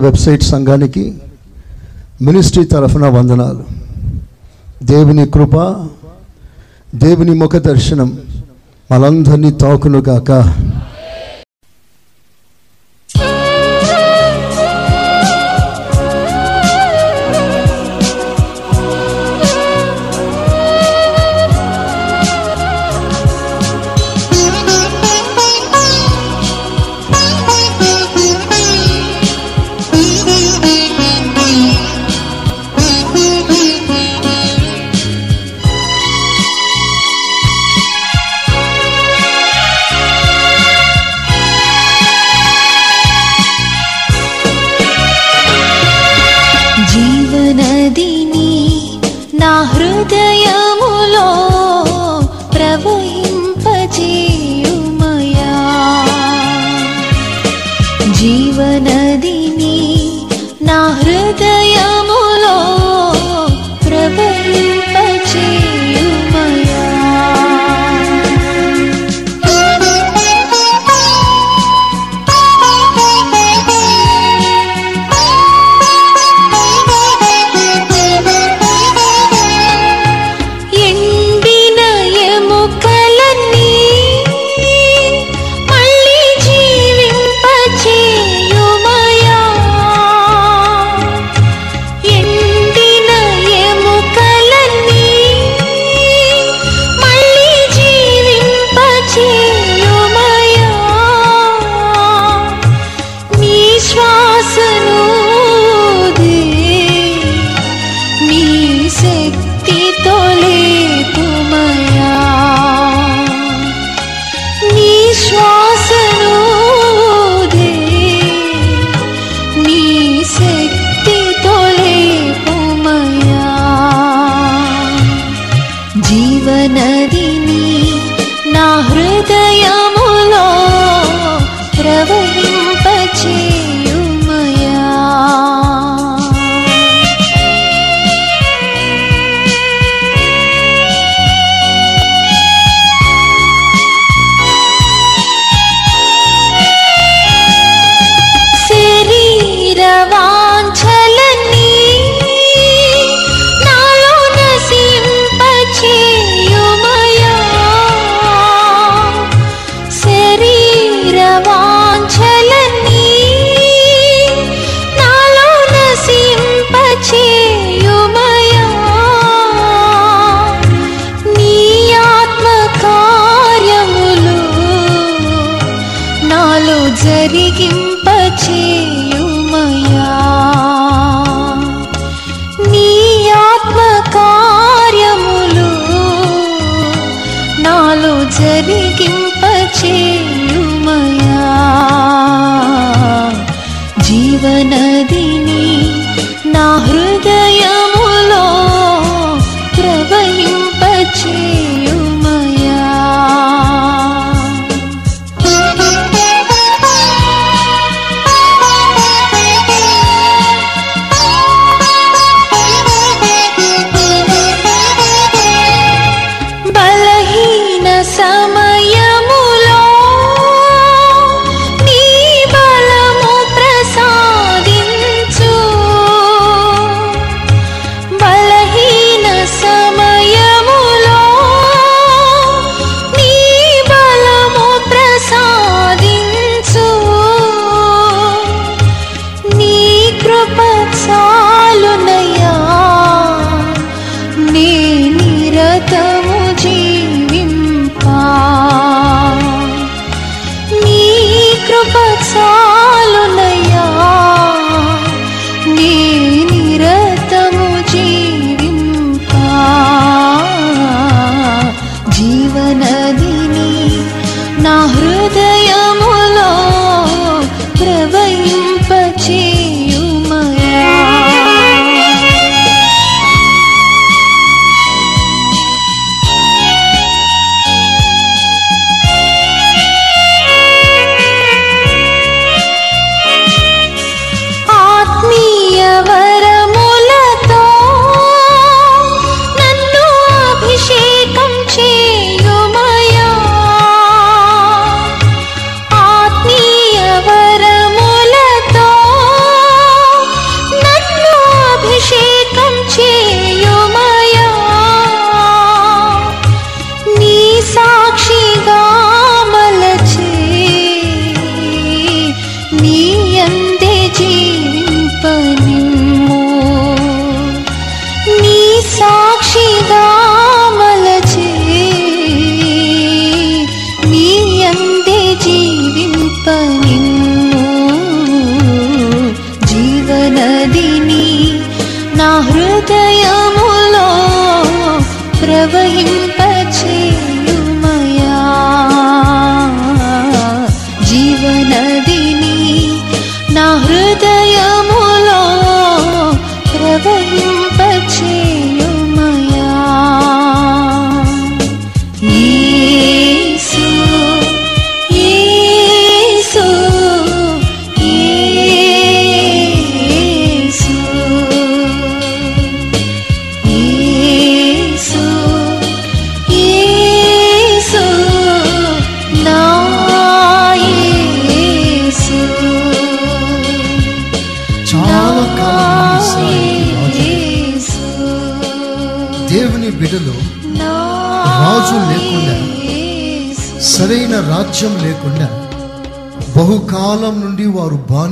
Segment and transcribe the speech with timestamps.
[0.00, 1.04] Website సంఘానికి
[2.22, 3.64] ministry తరఫున వందనాలు.
[4.84, 5.56] దేవుని కృప
[6.94, 8.08] దేవుని ముఖ దర్శనం
[8.92, 10.30] మనందరినీ తాకులుగాక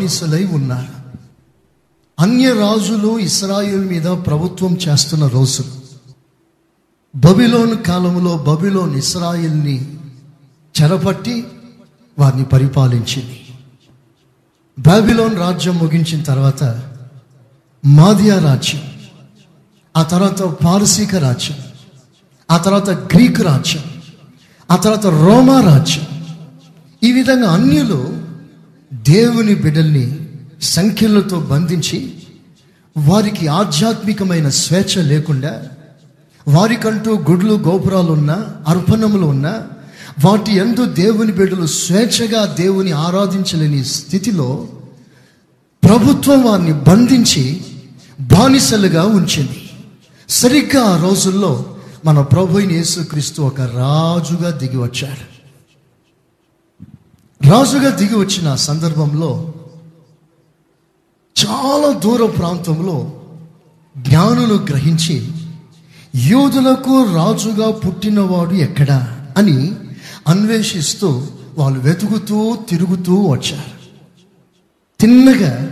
[0.09, 0.93] బానిసలై ఉన్నారు.
[2.21, 5.71] అన్య రాజులు ఇస్రాయిల్ మీద ప్రభుత్వం చేస్తున్న రోజులు.
[7.17, 9.99] బబిలోన్ కాలంలో బబిలోన్ ఇస్రాయిల్ని
[10.83, 11.47] చెరపట్టి
[12.19, 13.47] వారిని పరిపాలించింది.
[14.79, 16.83] బాబిలోన్ రాజ్యం ముగించిన తర్వాత
[17.85, 18.83] మాదియా రాజ్యం
[19.97, 21.59] ఆ తర్వాత పారసీక రాజ్యం
[22.51, 23.83] ఆ తర్వాత గ్రీక్ రాజ్యం
[24.71, 26.25] ఆ తర్వాత రోమా రాజ్యం.
[27.03, 28.18] ఈ విధంగా అన్యులు
[28.93, 30.19] దేవుని బిడ్డల్ని
[30.63, 32.15] సంఖ్యలతో బంధించి
[32.99, 35.63] వారికి ఆధ్యాత్మికమైన స్వేచ్ఛ లేకుండా
[36.49, 39.63] వారికంటూ గుడ్లు గోపురాలు ఉన్న అర్పణములు ఉన్నా
[40.25, 44.69] వాటి ఎందు దేవుని బిడ్డలు స్వేచ్ఛగా దేవుని ఆరాధించలేని స్థితిలో
[45.89, 47.61] ప్రభుత్వం వారిని బంధించి
[48.21, 49.71] బానిసలుగా ఉంచింది.
[50.29, 51.67] సరిగ్గా ఆ రోజుల్లో
[52.05, 55.38] మన ప్రభు యేసుక్రీస్తు ఒక రాజుగా దిగి వచ్చాడు.
[57.47, 59.55] రాజుగా దిగి వచ్చిన సందర్భంలో
[61.37, 63.23] చాలా దూర ప్రాంతంలో
[63.99, 65.33] జ్ఞానులు గ్రహించి
[66.17, 69.29] యూదులకు రాజుగా పుట్టినవాడు ఎక్కడా?
[69.37, 69.77] అని
[70.29, 71.27] అన్వేషిస్తూ
[71.59, 73.79] వాళ్ళు వెతుకుతూ తిరుగుతూ వచ్చారు.
[75.01, 75.71] తిన్నగా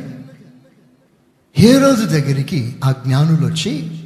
[1.57, 4.01] హేరోజు దగ్గరికి ఆ జ్ఞానులు వచ్చి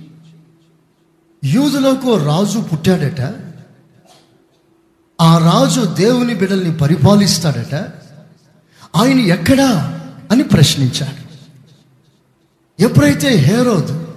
[1.45, 3.21] యూదులకు రాజు పుట్టాడట
[5.21, 7.75] ఆ రాజు దేవుని బిడల్ని పరిపాలిస్తాడట?
[8.97, 10.01] ఆయన ఎక్కడా
[10.31, 11.31] అని ప్రశ్నించాడు.
[12.83, 14.15] ఎప్పుడైతే హేరోదు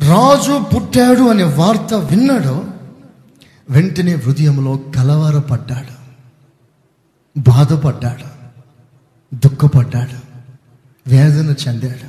[0.00, 2.64] రాజు పుట్టాడు అనే వార్త విన్నాడో
[3.70, 5.98] వెంటనే హృదయంలో కలవరపడ్డాడు.
[7.50, 8.38] బాధపడ్డాడు.
[9.34, 10.38] దుఃఖపడ్డాడు.
[11.06, 12.08] వేదన చెందాడు.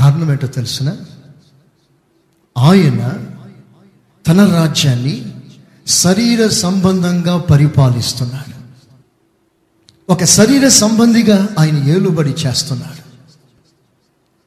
[0.00, 0.96] కారణం ఏంటో తెలిసిన?
[2.58, 3.26] ఆయన
[4.26, 5.33] తన రాజ్యాన్ని
[5.88, 8.54] శరీర సంబంధంగా పరిపాలిస్తున్నాడు.
[10.12, 13.04] ఒక శరీర సంబంధిగా ఆయన ఏలుబడి చేస్తున్నాడు.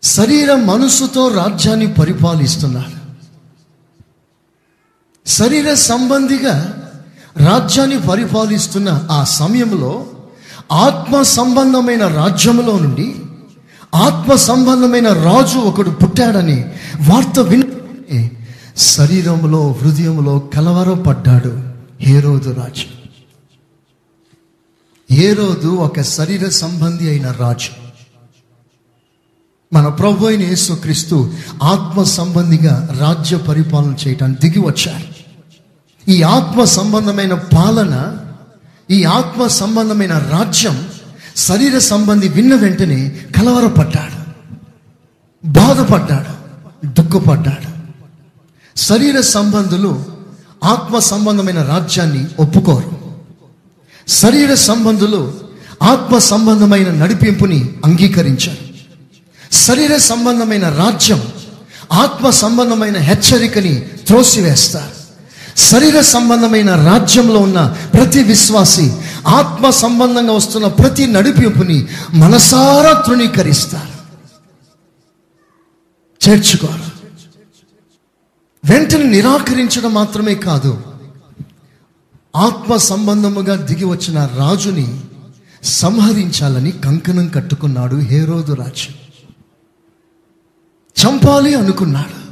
[0.06, 2.98] శరీర మనసుతో రాజ్యాన్ని పరిపాలిస్తున్నాడు.
[5.29, 6.84] శరీర సంబంధిగా
[7.38, 10.06] రాజ్యాన్ని పరిపాలిస్తున్న ఆ సమయంలో
[10.72, 13.15] ఆత్మ సంబంధమైన రాజ్యంలో నుండి
[13.96, 16.72] ఆత్మ సంబంధమైన రాజు ఒకడు పుట్టాడని
[17.10, 18.37] వార్త విని
[18.77, 21.63] శరీరంలో హృదయంలో కలవరపడ్డాడు
[22.01, 22.84] హేరోదు రాజు.
[25.12, 27.88] హేరోదు ఒక శరీర సంబంధి అయిన రాజు.
[29.74, 35.05] మన ప్రభు అయిన యేసుక్రీస్తు ఆత్మ సంబంధిగా రాజ్య పరిపాలన చేయటానికి దిగి వచ్చారు
[36.12, 38.17] ఈ ఆత్మ సంబంధమైన పాలన
[38.91, 40.89] ఈ ఆత్మ సంబంధమైన రాజ్యం
[41.36, 44.31] శరీర సంబంధి విన్న వెంటనే కలవరపడ్డాడు.
[45.48, 46.48] బాధపడ్డాడు
[47.01, 47.76] దుఃఖపడ్డాడు.
[48.77, 50.05] శరీర సంబంధులు
[50.63, 52.91] ఆత్మ సంబంధమైన రాజ్యాన్ని ఒప్పుకోరు.
[54.07, 55.39] శరీర సంబంధులు
[55.84, 58.67] ఆత్మ సంబంధమైన నడిపింపుని అంగీకరించారు.
[59.51, 61.27] శరీర సంబంధమైన రాజ్యం
[61.93, 64.98] ఆత్మ సంబంధమైన హెచ్చరికని త్రోసివేస్తారు.
[65.57, 68.93] శరీర సంబంధమైన రాజ్యంలో ఉన్న ప్రతి విశ్వాసి
[69.27, 73.98] ఆత్మ సంబంధంగా వస్తున్న ప్రతి నడిపింపుని మనసారా తృణీకరిస్తారు.
[76.29, 76.87] చేర్చుకోరు.
[78.69, 80.81] వెంటనే నిరాకరించడం మాత్రమే కాదు.
[82.36, 85.01] ఆత్మ సంబంధముగా దిగి వచ్చిన రాజుని
[85.63, 89.07] సంహరించాలని కంకణం కట్టుకున్నాడు హేరోదు రాజు.
[91.03, 92.27] చంపాలి అనుకున్నాడు.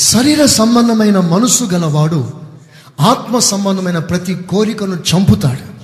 [0.00, 2.32] శరీర సంబంధమైన మనసు గలవాడు
[3.00, 5.74] ఆత్మ సంబంధమైన ప్రతి కోరికను చంపుతాడు.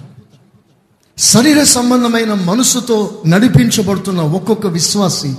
[1.20, 5.34] శరీర సంబంధమైన మనసుతో నడిపించబడుతున్న ఒక్కొక్క విశ్వాసి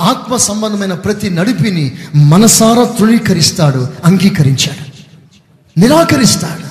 [0.00, 4.94] ఆత్మ సంబంధమైన ప్రతి నడిపిని మనసారా తృణీకరిస్తాడు అంగీకరించాడు
[5.80, 6.64] నిరాకరిస్తాడు.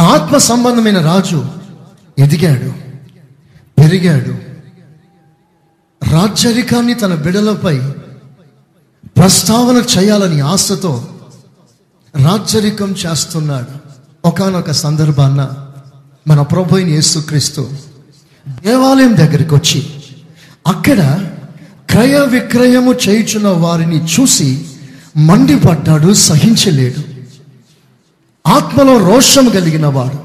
[0.00, 1.46] ఆత్మ సంబంధమైన రాజు
[2.18, 2.70] ఎదిగాడు
[3.80, 4.54] పెరిగాడు.
[6.12, 7.80] రాజ్యరికాన్ని తన బిడలపై
[9.16, 11.08] ప్రస్తావన చేయాలని ఆశతో
[12.24, 13.94] రాజ్యరికం చేస్తున్నాడు.
[14.28, 15.68] ఒకానొక సందర్భాన్న
[16.28, 17.70] మన ప్రభుని యేసుక్రీస్తు
[18.62, 20.03] దేవాలయం దగ్గరికి వచ్చి
[20.66, 21.00] అక్కడ
[21.90, 24.66] క్రయ విక్రయము చేయుచున్న వారిని చూసి
[25.16, 27.00] మండిపడ్డాడు సహించలేడు.
[28.46, 30.18] ఆత్మలో రోషం కలిగిన వాడు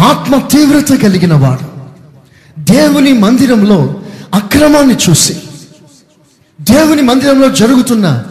[0.00, 1.66] ఆత్మ తీవ్రత కలిగిన వాడు
[2.60, 4.00] దేవుని మందిరంలో
[4.34, 5.36] అక్రమాన్ని చూసి
[6.60, 8.24] దేవుని మందిరంలో జరుగుతున్న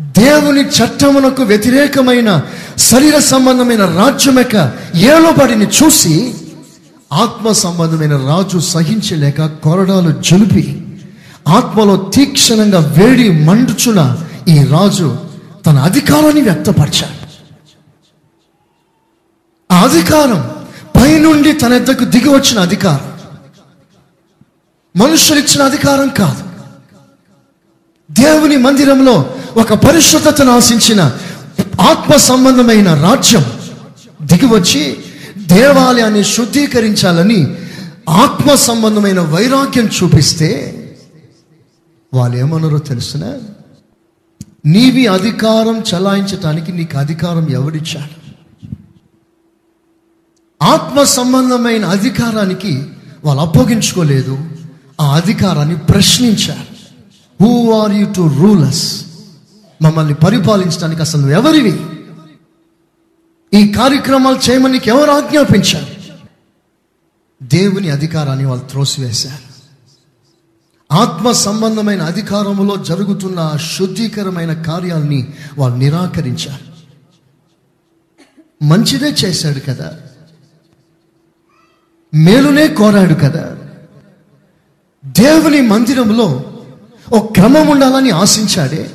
[0.00, 2.42] దేవుని చట్టమునకు వ్యతిరేకమైన
[2.78, 6.34] శరీర సంబంధమైన రాజ్యం యొక్క ఏలుబడిని చూసి
[7.12, 10.86] ఆత్మ సంబంధమైన రాజు సహించలేక కొరడాలు జలిపి
[11.48, 15.18] ఆత్మలో తీక్షణంగా వేడి మండుచున ఈ రాజు
[15.66, 17.26] తన అధికారాన్ని వ్యక్తపరిచాడు.
[19.74, 20.50] ఆ అధికారం
[20.96, 23.12] పైనుండి తన ఎద్దకు దిగి వచ్చిన అధికారం.
[24.96, 26.42] మనుషులు ఇచ్చిన అధికారం కాదు.
[28.10, 31.00] దేవుని మందిరంలో ఒక పరిశుద్ధతను ఆశించిన
[31.80, 33.44] ఆత్మ సంబంధమైన రాజ్యం
[34.22, 34.96] దిగివచ్చి
[35.46, 37.56] దేవాలయాన్ని శుద్ధీకరించాలని
[38.08, 40.72] ఆత్మ సంబంధమైన వైరాగ్యం చూపిస్తే
[42.14, 43.38] వాళ్ళు ఏమన్నారో తెలుసిన?
[44.66, 48.26] నీవి అధికారం చలాయించటానికి నీకు అధికారం ఎవడిచ్చాడు?
[50.64, 52.84] ఆత్మ సంబంధమైన అధికారానికి
[53.24, 54.38] వాళ్ళు అప్పగించుకోలేదు.
[55.00, 56.76] ఆ అధికారాన్ని ప్రశ్నించారు.
[57.42, 59.06] Who are you to rulers
[59.82, 61.80] మమ్మల్ని పరిపాలించడానికి అసలు నువ్వు ఎవరివి?
[63.54, 65.96] ఈ కార్యక్రమాలు చేయమని ఎవరు ఆజ్ఞాపించారు?
[67.42, 69.46] దేవుని అధికారాన్ని వాళ్ళు త్రోసివేశారు.
[70.92, 76.76] ఆత్మ సంబంధమైన అధికారంలో జరుగుతున్న శుద్ధీకరమైన కార్యాలని వాళ్ళు నిరాకరించారు.
[78.64, 80.00] మంచిదే చేశాడు కదా.
[82.14, 83.58] మేలునే కోరాడు కదా.
[85.06, 86.44] దేవుని మందిరంలో
[87.12, 88.90] ఒక క్రమం ఉండాలని ఆశించాడే.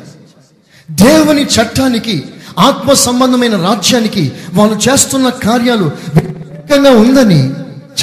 [0.91, 2.23] దేవుని చట్టానికి
[2.59, 7.49] ఆత్మ సంబంధమైన రాజ్యానికి వాళ్ళు చేస్తున్న కార్యాలు వ్యతిరేకంగా ఉందని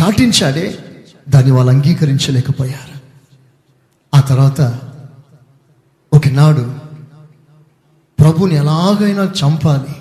[0.00, 0.78] చాటించాడే
[1.28, 2.98] దాన్ని వాళ్ళు అంగీకరించలేకపోయారు.
[4.14, 4.60] ఆ తర్వాత
[6.12, 6.74] ఒకనాడు
[8.18, 9.96] ప్రభుని ఎలాగైనా చంపాలి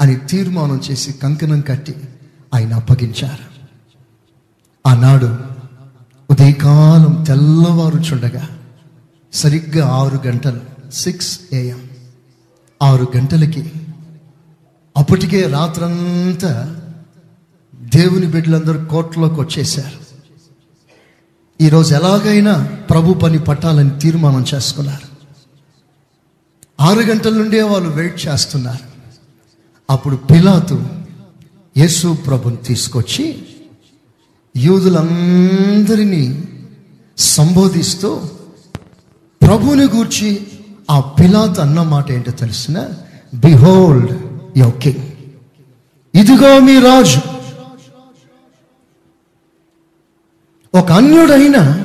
[0.00, 1.94] అని తీర్మానం చేసి కంకణం కట్టి
[2.54, 3.50] ఆయన అప్పగించారు.
[4.86, 5.38] ఆనాడు
[6.30, 8.48] ఉదయకాలం తెల్లవారుచుండగా
[9.32, 10.60] సరిగ్గా ఆరు గంటలు
[10.92, 11.90] సిక్స్ ఏఎం
[12.82, 13.72] ఆరు గంటలకి
[15.00, 16.76] అప్పటికే రాత్రంతా
[17.74, 20.00] దేవుని బిడ్డలందరూ కోర్టులోకి వచ్చేసారు
[21.64, 25.10] ఈరోజు ఎలాగైనా ప్రభు పని పట్టాలని తీర్మానం చేసుకున్నారు.
[26.80, 28.84] ఆరు గంటల నుండే వాళ్ళు వెయిట్ చేస్తున్నారు.
[29.90, 30.86] అప్పుడు పిలాతు
[31.76, 33.42] యేసు ప్రభుని తీసుకొచ్చి
[34.56, 36.44] యూదులందరినీ
[37.18, 38.22] సంబోధిస్తూ
[39.42, 40.46] ప్రభుని గూర్చి
[40.90, 42.88] ఆ పిలాత్ అన్న మాట ఏంటో తెలిసిన
[43.34, 45.06] బిహోల్డ్ యువర్ కింగ్
[46.14, 47.18] ఇదిగో మీ రాజు.
[50.74, 51.84] ఒక అన్యుడైన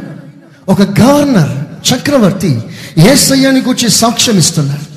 [0.70, 2.62] ఒక గవర్నర్ చక్రవర్తి
[2.98, 4.96] ఏసయ్యాని గురించి సాక్ష్యం ఇస్తున్నారు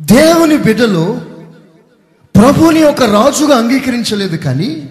[0.00, 1.20] దేవుని బిడ్డలు
[2.36, 4.88] ప్రభుని ఒక రాజుగా అంగీకరించలేదు కానీ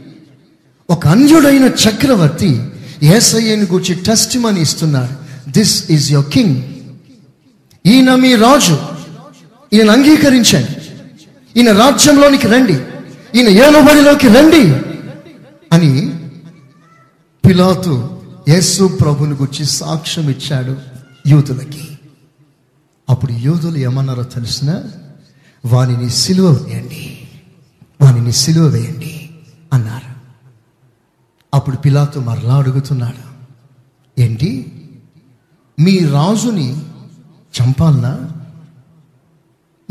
[0.89, 2.63] ఒక అన్యుడైన చక్రవర్తి
[3.03, 5.15] ఏసయ్యని గురించి టెస్ట్ మని ఇస్తున్నారు.
[5.51, 6.63] This is your king.
[7.85, 8.98] ఈయన మీ రాజు.
[9.73, 10.75] ఈయన అంగీకరించండి
[11.59, 12.73] ఈయన రాజ్యంలోనికి రండి.
[13.35, 14.73] ఈయన ఏలుబడిలోకి రండి.
[15.75, 16.19] అని
[17.47, 20.77] పిలాతు యేసు ప్రభుని గురించి సాక్ష్యం ఇచ్చాడు
[21.27, 21.99] యూదులకి.
[23.09, 24.83] అప్పుడు యూదులు ఏమన్నారో తెలిసిన?
[25.65, 27.27] వానిని సిలువ వేయండి.
[28.01, 29.29] వానిని సిలువ వేయండి
[29.73, 30.09] అన్నారు.
[31.53, 33.29] అప్పుడు పిలాతు మరలా అడుగుతున్నాడు.
[34.21, 34.65] ఏంటి?
[35.79, 36.81] మీ రాజుని
[37.61, 38.31] చంపాలనా?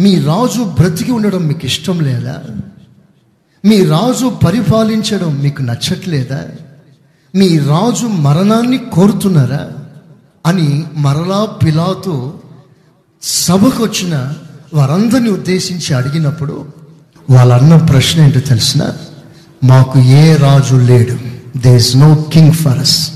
[0.01, 2.43] మీ రాజు బ్రతికి ఉండడం మీకు ఇష్టం లేదా?
[3.65, 6.49] మీ రాజు పరిపాలించడం మీకు నచ్చట్లేదా?
[7.35, 9.71] మీ రాజు మరణాన్ని కోరుతున్నారా?
[10.47, 12.41] అని మరలా పిలాతో
[13.23, 14.35] సభకు వచ్చిన
[14.75, 16.67] వారందరిని ఉద్దేశించి అడిగినప్పుడు
[17.31, 18.93] వాళ్ళన్న ప్రశ్న ఏంటో తెలిసిన?
[19.65, 21.19] మాకు ఏ రాజు లేడు.
[21.59, 23.11] There is no king for us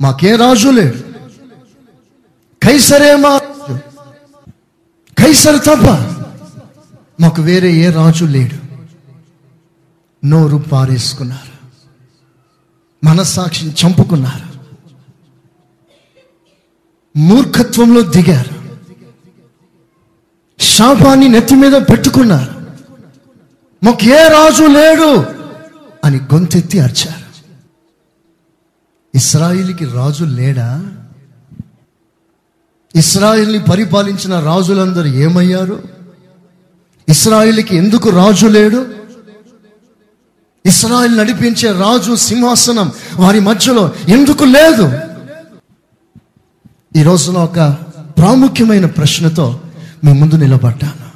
[0.00, 0.98] మాకే రాజు లేడు.
[2.66, 3.40] కైసరే మా
[5.20, 5.86] కైసర్ తప్ప
[7.20, 8.56] మాకు వేరే ఏ రాజు లేడు.
[10.26, 11.50] నోరు పారేసుకున్నారు.
[13.06, 14.60] మనస్సాక్షిని చంపుకున్నారు.
[17.18, 18.60] మూర్ఖత్వంలో దిగారు.
[20.62, 22.60] శాపాన్ని నెత్తి మీద పెట్టుకున్నారు.
[23.84, 25.26] మాకు ఏ రాజు లేడు
[26.04, 27.48] అని గొంతెత్తి అరిచారు.
[29.14, 30.96] ఇస్రాయిల్కి రాజు లేడా?
[32.96, 35.82] ఇస్రాయిల్ని పరిపాలించిన రాజులందరూ ఏమయ్యారు?
[37.08, 38.86] ఇస్రాయిల్కి ఎందుకు రాజు లేడు?
[40.66, 44.92] ఇస్రాయిల్ నడిపించే రాజు సింహాసనం వారి మధ్యలో ఎందుకు లేదు?
[46.96, 47.76] ఈ రోజున ఒక
[48.18, 49.60] ప్రాముఖ్యమైన ప్రశ్నతో
[50.04, 51.10] మీ ముందు నిలబడ్డాను.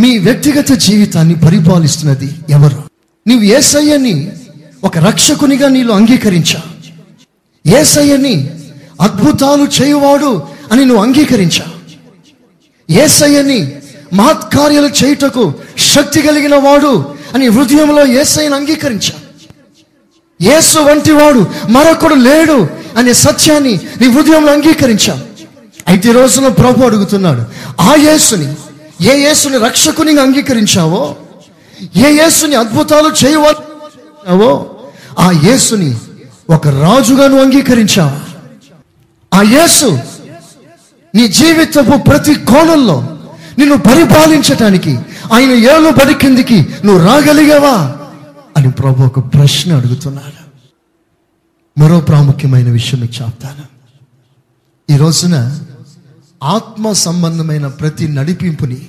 [0.00, 2.84] మీ వ్యక్తిగత జీవితాన్ని పరిపాలిస్తున్నది ఎవరు?
[3.26, 4.32] నీవు ఏసయ్యని
[4.84, 6.62] ఒక రక్షకునిగా నీలో అంగీకరించా?
[7.66, 8.61] ఏసయ్యని
[9.02, 10.32] అద్భుతాలు చేయువాడు
[10.72, 11.66] అని నువ్వు అంగీకరించా
[12.88, 13.60] ఏసయ్యని
[14.12, 15.44] మహత్కార్యాలు చేయుటకు
[15.92, 16.92] శక్తి కలిగిన వాడు
[17.34, 19.14] అని హృదయంలో ఏసైని అంగీకరించా
[20.40, 22.56] యేసు వంటి వాడు మరొకడు లేడు
[22.96, 25.14] అనే సత్యాన్ని నీ హృదయంలో అంగీకరించా
[25.86, 27.42] అయితే రోజున ప్రభు అడుగుతున్నాడు
[27.82, 28.48] ఆ యేసుని
[29.04, 31.02] ఏ యేసుని రక్షకుని అంగీకరించావో
[32.00, 34.52] ఏ యేసుని అద్భుతాలు చేయవో
[35.20, 35.90] ఆ యేసుని
[36.50, 38.18] ఒక రాజుగా నువ్వు అంగీకరించావా
[39.34, 39.98] ఆ యేసు
[41.14, 43.18] నీ జీవితపు ప్రతి కోణంలో
[43.58, 44.98] నిన్ను పరిపాలించటానికి
[45.32, 47.96] ఆయన ఏళ్ళు బడి కిందికి నువ్వు రాగలిగావా
[48.56, 50.42] అని ప్రభు ఒక ప్రశ్న అడుగుతున్నాడు.
[51.80, 53.64] మరో ప్రాముఖ్యమైన విషయం మీకు చెప్తాను.
[54.94, 55.60] ఈ రోజున
[56.42, 58.80] ఆత్మ సంబంధమైన ప్రతి నడిపింపుని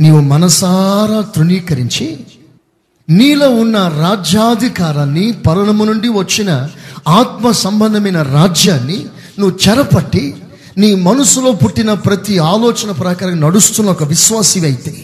[0.00, 2.26] నీవు మనసారా తృణీకరించి
[3.08, 6.68] నీలో ఉన్న రాజ్యాధికారాన్ని పరలము నుండి వచ్చిన
[7.08, 9.06] ఆత్మ సంబంధమైన రాజ్యాన్ని
[9.38, 10.24] నువ్వు చెరపట్టి
[10.78, 14.94] నీ మనసులో పుట్టిన ప్రతి ఆలోచన ప్రకారం నడుస్తున్న ఒక విశ్వాసివైతే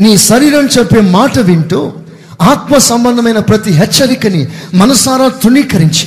[0.00, 1.92] నీ శరీరం చెప్పే మాట వింటూ
[2.40, 4.42] ఆత్మ సంబంధమైన ప్రతి హెచ్చరికని
[4.74, 6.06] మనసారా తృణీకరించి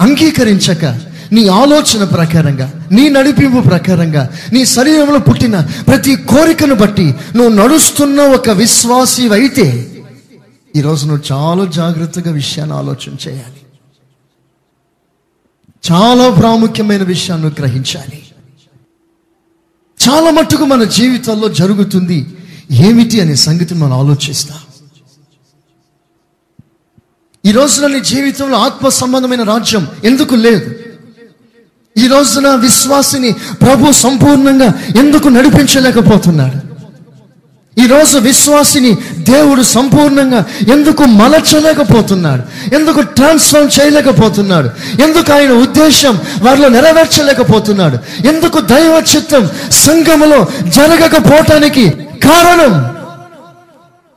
[0.00, 0.84] అంగీకరించక
[1.32, 5.56] నీ ఆలోచన ప్రకారంగా నీ నడిపింపు ప్రకారంగా నీ శరీరంలో పుట్టిన
[5.88, 9.66] ప్రతి కోరికను బట్టి నువ్వు నడుస్తున్న ఒక విశ్వాసివైతే
[10.76, 13.57] ఈరోజు నువ్వు చాలా జాగ్రత్తగా విషయాన్ని ఆలోచన చేయాలి.
[15.84, 18.22] చాలా ప్రాముఖ్యమైన విషయాన్ని గ్రహించాలి
[20.08, 22.26] చాలా మట్టుకు మన జీవితాల్లో జరుగుతుంది
[22.70, 24.58] ఏమిటి అనే సంగతిని మనం ఆలోచిస్తాం.
[27.46, 30.74] ఈ రోజున నీ జీవితంలో ఆత్మ సంబంధమైన రాజ్యం ఎందుకు లేదు?
[31.98, 36.67] ఈ రోజున విశ్వాసిని ప్రభు సంపూర్ణంగా ఎందుకు నడిపించలేకపోతున్నాడు?
[37.78, 42.74] ఈ రోజు విశ్వాసిని దేవుడు సంపూర్ణంగా ఎందుకు మలచలేకపోతున్నాడు?
[42.74, 44.70] ఎందుకు ట్రాన్స్ఫార్మ్ చేయలేకపోతున్నాడు?
[45.02, 48.26] ఎందుకు ఆయన ఉద్దేశం వారిలో నెరవేర్చలేకపోతున్నాడు?
[48.26, 51.90] ఎందుకు దైవ చిత్తం సంఘములో జరగకపోవటానికి
[52.24, 52.74] కారణం?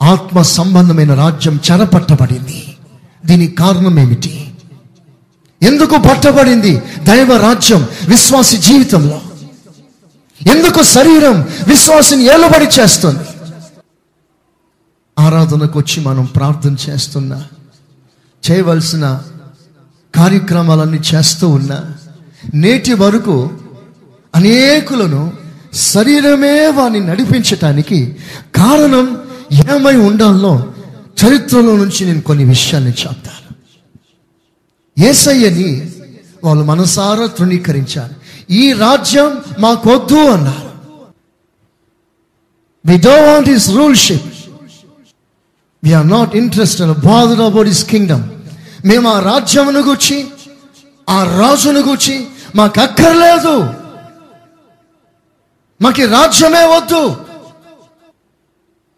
[0.01, 2.63] ఆత్మ సంబంధమైన రాజ్యం చెరపట్టబడింది.
[3.25, 4.47] దీనికి కారణం ఏమిటి?
[5.61, 9.21] ఎందుకు పట్టబడింది దైవ రాజ్యం విశ్వాసి జీవితంలో?
[10.51, 13.19] ఎందుకు శరీరం విశ్వాసిని ఏలుబడి చేస్తుంది?
[15.21, 17.45] ఆరాధనకు వచ్చి మనం ప్రార్థన చేస్తున్నా
[18.51, 19.21] చేయవలసిన
[20.15, 21.95] కార్యక్రమాలన్నీ చేస్తూ ఉన్నా
[22.53, 23.51] నేటి వరకు
[24.35, 25.33] అనేకులను
[25.73, 28.15] శరీరమే వారిని నడిపించటానికి
[28.55, 30.73] కారణం ఏమై ఉండాలో
[31.25, 33.55] చరిత్రలో నుంచి నేను కొన్ని విషయాల్ని చెప్తాను.
[35.01, 35.91] ఏసయ్యని
[36.43, 38.15] వాళ్ళు మనసారా తృణీకరించారు.
[38.51, 40.71] ఈ రాజ్యం మాకొద్దు అన్నారు.
[42.85, 44.40] We do want his ruleship
[45.83, 48.29] we're not interested bothered about his kingdom
[48.85, 50.27] మేము ఆ రాజ్యమును గుచ్చి
[51.09, 53.73] ఆ రాజును గుచ్చి మాకు అక్కర్లేదు.
[55.81, 57.15] మాకు రాజ్యమే వద్దు.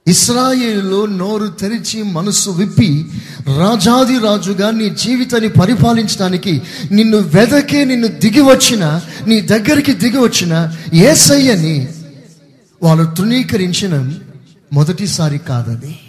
[0.08, 3.06] ఇస్రాయేలు నోరు తెరిచి మనసు విప్పి
[3.60, 11.88] రాజాది రాజుగా నీ జీవితాన్ని పరిపాలించడానికి నిన్ను వెదకే నిన్ను దిగి వచ్చిన నీ దగ్గరికి దిగి వచ్చిన ఏసయ్యని
[12.84, 14.12] వాళ్ళు తృణీకరించిన
[14.74, 16.00] మొదటిసారి కాదది.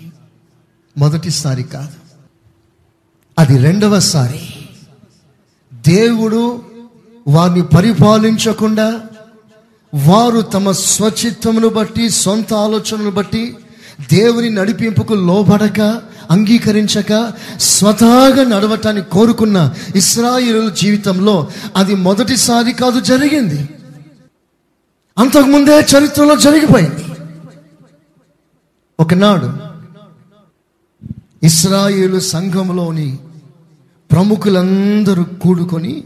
[0.98, 1.88] మొదటిసారి కాదు.
[3.38, 4.40] అది రెండవసారి.
[5.72, 6.62] దేవుడు
[7.28, 9.00] వారిని పరిపాలించకుండా
[9.94, 13.56] వారు తమ స్వచిత్తమును బట్టి సొంత ఆలోచనను బట్టి
[14.12, 15.80] దేవుని నడిపింపుకు లోబడక
[16.30, 23.68] అంగీకరించక స్వతహాగా నడవటాన్ని కోరుకున్న ఇస్రాయిల్ జీవితంలో అది మొదటిసారి కాదు జరిగింది.
[25.18, 27.04] అంతకుముందే చరిత్రలో జరిగిపోయింది.
[29.00, 29.73] ఒకనాడు
[31.44, 33.18] ఇస్రాయేలు సంఘంలోని
[34.10, 36.04] ప్రముఖులందరూ కూడుకొని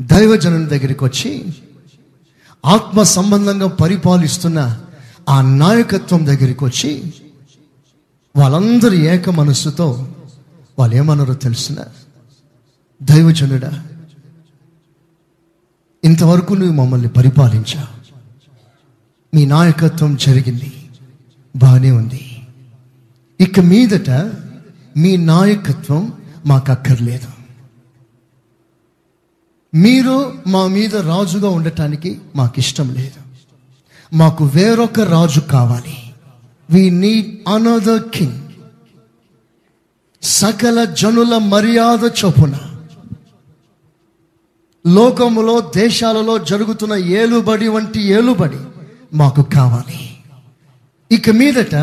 [0.00, 1.44] దైవజనం దగ్గరికి వచ్చి
[2.66, 4.80] ఆత్మ సంబంధంగా పరిపాలిస్తున్న
[5.28, 7.14] ఆ నాయకత్వం దగ్గరికి వచ్చి
[8.36, 10.08] వాళ్ళందరూ ఏక మనస్సుతో
[10.78, 11.76] వాళ్ళు ఏమన్నారో తెలిసిన?
[13.02, 13.84] దైవజనుడా
[16.04, 17.86] ఇంతవరకు నువ్వు మమ్మల్ని పరిపాలించా.
[19.34, 20.72] మీ నాయకత్వం జరిగింది.
[21.56, 22.29] బాగానే ఉంది.
[23.40, 24.10] ఇక మీదట
[24.96, 26.12] మీ నాయకత్వం
[26.46, 27.26] మాకు అక్కర్లేదు.
[29.74, 33.20] మీరు మా మీద రాజుగా ఉండటానికి మాకు ఇష్టం లేదు.
[34.16, 35.96] మాకు వేరొక రాజు కావాలి.
[36.70, 38.40] వీ నీడ్ అనదర్ కింగ్
[40.22, 42.58] సకల జనుల మర్యాద చొప్పున.
[44.86, 48.58] లోకములో దేశాలలో జరుగుతున్న ఏలుబడి వంటి ఏలుబడి
[49.14, 50.16] మాకు కావాలి.
[51.10, 51.74] ఇక మీదట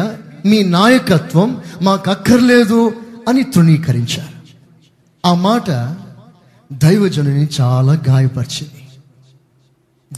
[0.46, 2.94] మీ నాయకత్వం మాకు అక్కర్లేదు
[3.30, 4.38] అని తృణీకరించారు.
[5.26, 5.70] ఆ మాట
[6.74, 8.88] దైవజనుని చాలా గాయపరిచింది.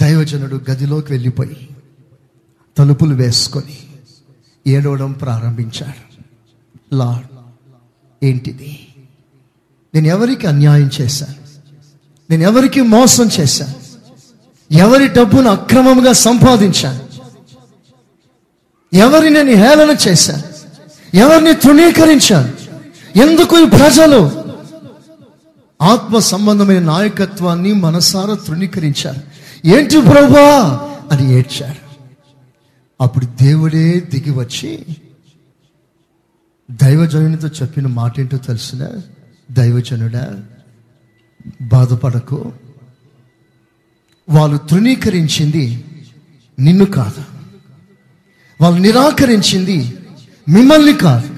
[0.01, 1.69] దైవజనుడు గదిలోకి వెళ్ళిపోయి
[2.77, 3.77] తలుపులు వేసుకొని
[4.67, 6.23] ఏడవడం ప్రారంభించాడు.
[6.95, 7.27] లార్డ్
[8.23, 8.87] ఏంటిది?
[9.93, 11.35] నేను ఎవరికి అన్యాయం చేశాను?
[12.29, 13.75] నేను ఎవరికి మోసం చేశాను?
[14.73, 17.08] ఎవరి డబ్బును అక్రమంగా సంపాదించాను?
[18.93, 20.43] ఎవరిని నేను హేళన చేశాను
[21.17, 22.53] ఎవరిని తృణీకరించాను
[23.19, 24.31] ఎందుకు ఈ ప్రజలు
[25.81, 29.21] ఆత్మ సంబంధమైన నాయకత్వాన్ని మనసారా తృణీకరించారు?
[29.67, 30.89] ఏంటి ప్రభా?
[31.11, 31.89] అని ఏడ్చాడు
[33.03, 34.85] అప్పుడు దేవుడే దిగి వచ్చి
[36.71, 38.89] దైవజనునితో చెప్పిన మాట ఏంటో తెలిసిన?
[39.51, 40.43] దైవజనుడా
[41.61, 42.53] బాధపడకు.
[44.29, 45.85] వాళ్ళు తృణీకరించింది
[46.59, 47.38] నిన్ను కాదు.
[48.61, 49.97] వాళ్ళు నిరాకరించింది.
[50.49, 51.29] మిమ్మల్ని కాదు.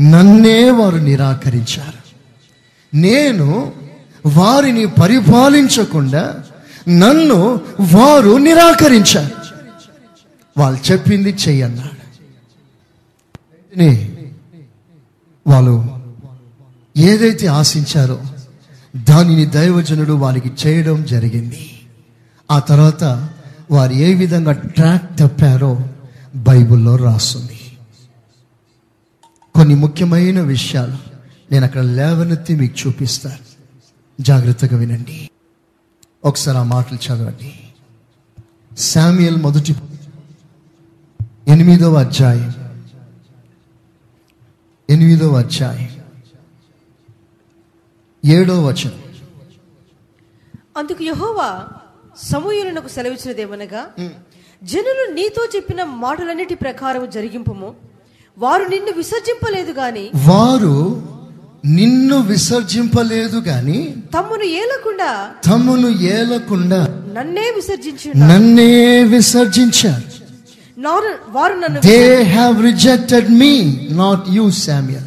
[0.00, 2.00] నన్నే వారు నిరాకరించారు.
[2.96, 3.72] నేను
[4.26, 6.42] వారిని పరిపాలించకుండా
[6.88, 9.34] నన్ను వారు నిరాకరించారు.
[10.58, 12.00] వాళ్ళు చెప్పింది చెయ్యన్నాడు
[15.46, 16.00] వాళ్ళు
[16.96, 18.20] ఏదైతే ఆశించారో
[18.96, 21.80] దానిని దైవజనుడు వారికి చేయడం జరిగింది.
[22.50, 23.28] ఆ తర్వాత
[23.70, 25.80] వారు ఏ విధంగా ట్రాక్ తప్పారో
[26.34, 27.60] బైబిల్లో రాస్తుంది
[29.54, 30.96] కొన్ని ముఖ్యమైన విషయాలు
[31.52, 33.38] నేను అక్కడ లేవనెత్తి మీకు చూపిస్తాను.
[34.22, 35.30] జాగ్రత్తగా వినండి.
[36.24, 37.54] ఒకసారి ఆ మాటలు చదవండి.
[38.78, 39.76] శామ్యుయల్ మొదటి
[41.48, 42.54] ఎనిమిదవ అధ్యాయం.
[44.90, 45.88] ఎనిమిదవ అధ్యాయం.
[48.24, 49.02] ఏడవ వచనం.
[50.76, 51.68] అందుకు యహోవా
[52.24, 53.86] సమూహులకు సెలవిచ్చినదేమనగా
[54.64, 57.74] జనులు నీతో చెప్పిన మాటలన్నిటి ప్రకారం జరిగింపుము.
[58.38, 61.02] వారు నిన్ను విసర్జింపలేదు గాని వారు
[61.66, 70.02] నిన్ను విసర్జింపలేదు గాని తమ్మును ఏలకుండా తమను ఏలకుండా నన్నే విసర్జించు నన్నే విసర్జించారు.
[70.80, 75.04] నారు- వారు నన్ను they have rejected me not you Samuel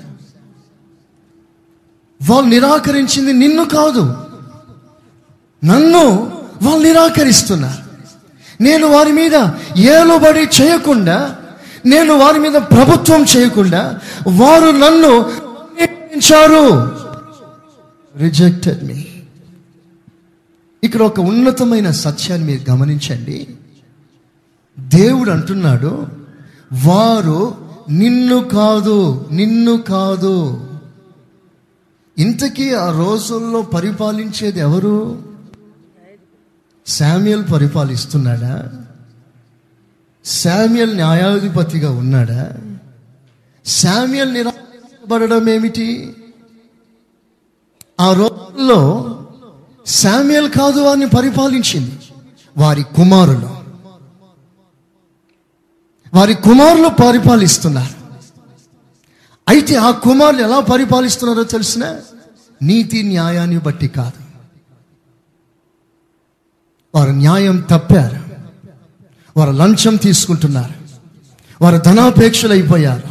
[2.29, 4.15] వాళ్ళు నిరాకరించింది నిన్ను కాదు.
[5.65, 6.32] నన్ను
[6.63, 7.83] వాళ్ళు నిరాకరిస్తున్నారు
[8.63, 9.35] నేను వారి మీద
[9.77, 11.35] ఏలుబడి చేయకుండా
[11.85, 15.43] నేను వారి మీద ప్రభుత్వం చేయకుండా వారు నన్ను
[18.17, 19.05] రిజెక్టెడ్ మీ
[20.83, 23.47] ఇక్కడ ఒక ఉన్నతమైన సత్యాన్ని మీరు గమనించండి.
[24.79, 26.07] దేవుడు అంటున్నాడు
[26.85, 27.55] వారు
[27.89, 30.67] నిన్ను కాదు నిన్ను కాదు.
[32.17, 35.32] ఇంతకీ ఆ రోజుల్లో పరిపాలించేది ఎవరు?
[36.87, 38.85] శామ్యుల్ పరిపాలిస్తున్నాడా?
[40.25, 42.51] శామ్యుల్ న్యాయాధిపతిగా ఉన్నాడా?
[43.65, 46.15] శామ్యుల్ నిరాకరించబడడం ఏమిటి
[47.99, 49.19] ఆ రోజుల్లో
[49.87, 51.99] శామ్యుల్ కాదు వారిని పరిపాలించింది.
[52.57, 53.49] వారి కుమారులు.
[56.13, 58.03] వారి కుమారులు పరిపాలిస్తున్నారు.
[59.49, 61.99] అయితే ఆ కుమారులు ఎలా పరిపాలిస్తున్నారో తెలిసిన?
[62.61, 64.22] నీతి న్యాయాన్ని బట్టి కాదు.
[66.95, 68.19] వారు న్యాయం తప్పారు.
[69.37, 70.73] వారు లంచం తీసుకుంటున్నారు.
[71.61, 73.03] వారు ధనాపేక్షలు అయిపోయారు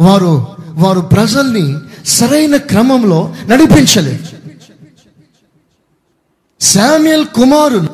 [0.00, 4.26] వారు వారు ప్రజల్ని సరైన క్రమంలో నడిపించలేదు.
[6.60, 7.88] శామ్యుల్ కుమారులు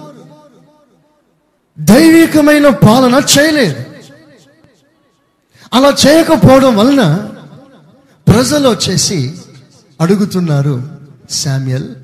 [1.79, 3.85] దైవికమైన పాలన చేయలేదు.
[5.73, 7.33] అలా చేయకపోవడం వలన
[8.29, 9.39] ప్రజలు వచ్చేసి
[10.01, 10.91] అడుగుతున్నారు
[11.31, 11.95] శామ్యల్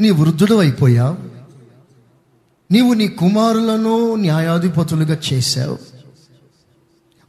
[0.00, 1.37] నీ వృద్ధుడు అయిపోయావు.
[2.70, 5.78] నీవు నీ కుమారులను న్యాయాధిపతులుగా చేశావు.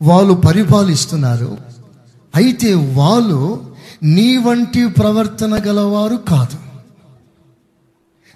[0.01, 1.57] వాళ్ళు పరిపాలిస్తున్నారు.
[2.35, 6.57] అయితే వాళ్ళు నీ వంటి ప్రవర్తన గలవారు కాదు.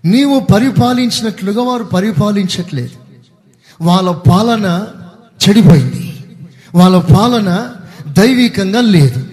[0.07, 2.89] నీవు పరిపాలించినట్లుగా వారు పరిపాలించట్లేదు.
[3.81, 4.87] వాళ్ళ పాలన
[5.49, 6.17] చెడిపోయింది.
[6.75, 7.73] వాళ్ళ పాలన
[8.07, 9.25] దైవికంగా లేదు.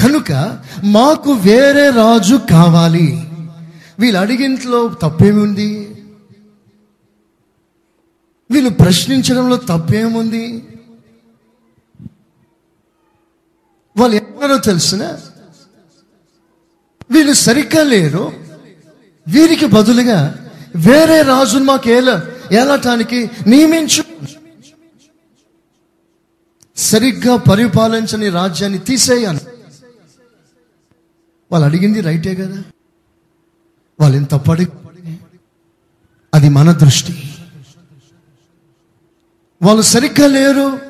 [0.00, 3.30] కనుక మాకు వేరే రాజు కావాలి.
[3.98, 5.97] వీళ్ళు అడిగింట్లో తప్పేముంది?
[8.50, 10.68] వీళ్ళు ప్రశ్నించడంలో తప్పేముంది?
[13.96, 15.18] వాళ్ళు ఎవరో తెలిసిన?
[17.10, 18.32] వీళ్ళు సరిగ్గా లేరు.
[19.28, 24.04] వీరికి బదులుగా వేరే రాజును మాకు ఏల ఏలటానికి నియమించు.
[26.76, 29.40] సరిగ్గా పరిపాలించని రాజ్యాన్ని తీసేయాలి.
[31.52, 32.62] వాళ్ళు అడిగింది రైటే కదా?
[34.00, 34.66] వాళ్ళు ఎంత పడి
[36.34, 37.27] అది మన దృష్టి.
[39.62, 40.80] వాళ్ళు సరిగ్గా లేరు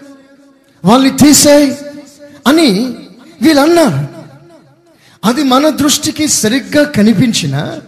[0.84, 1.76] వాళ్ళని తీసేయి
[2.46, 2.70] అని
[3.42, 4.08] వీళ్ళు అన్నారు.
[5.24, 7.80] అది మన దృష్టికి సరిగ్గా కనిపించిన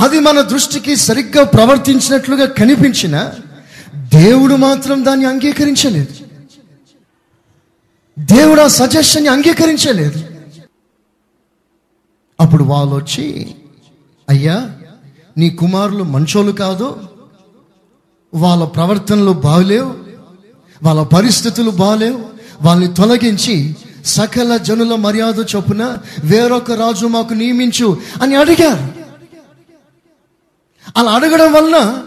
[0.00, 3.32] అది మన దృష్టికి సరిగ్గా ప్రవర్తించినట్లుగా కనిపించిన
[3.94, 6.14] దేవుడు మాత్రం దాన్ని అంగీకరించలేదు.
[8.18, 10.24] దేవుడు ఆ సజెషన్ని అంగీకరించలేదు.
[12.40, 13.54] అప్పుడు వాళ్ళు వచ్చి
[14.28, 14.74] అయ్యా
[15.38, 17.08] నీ కుమారులు మంచోళ్ళు కాదు
[18.34, 19.94] వాళ్ళ ప్రవర్తనలు బాగలేవు
[20.82, 22.20] వాళ్ళ పరిస్థితులు బాగలేవు
[22.62, 28.86] వాళ్ళని తొలగించి సకల జనుల మర్యాద చొప్పున వేరొక రాజు మాకు నియమించు అని అడిగారు.
[30.96, 32.02] అలా అడగడం వలన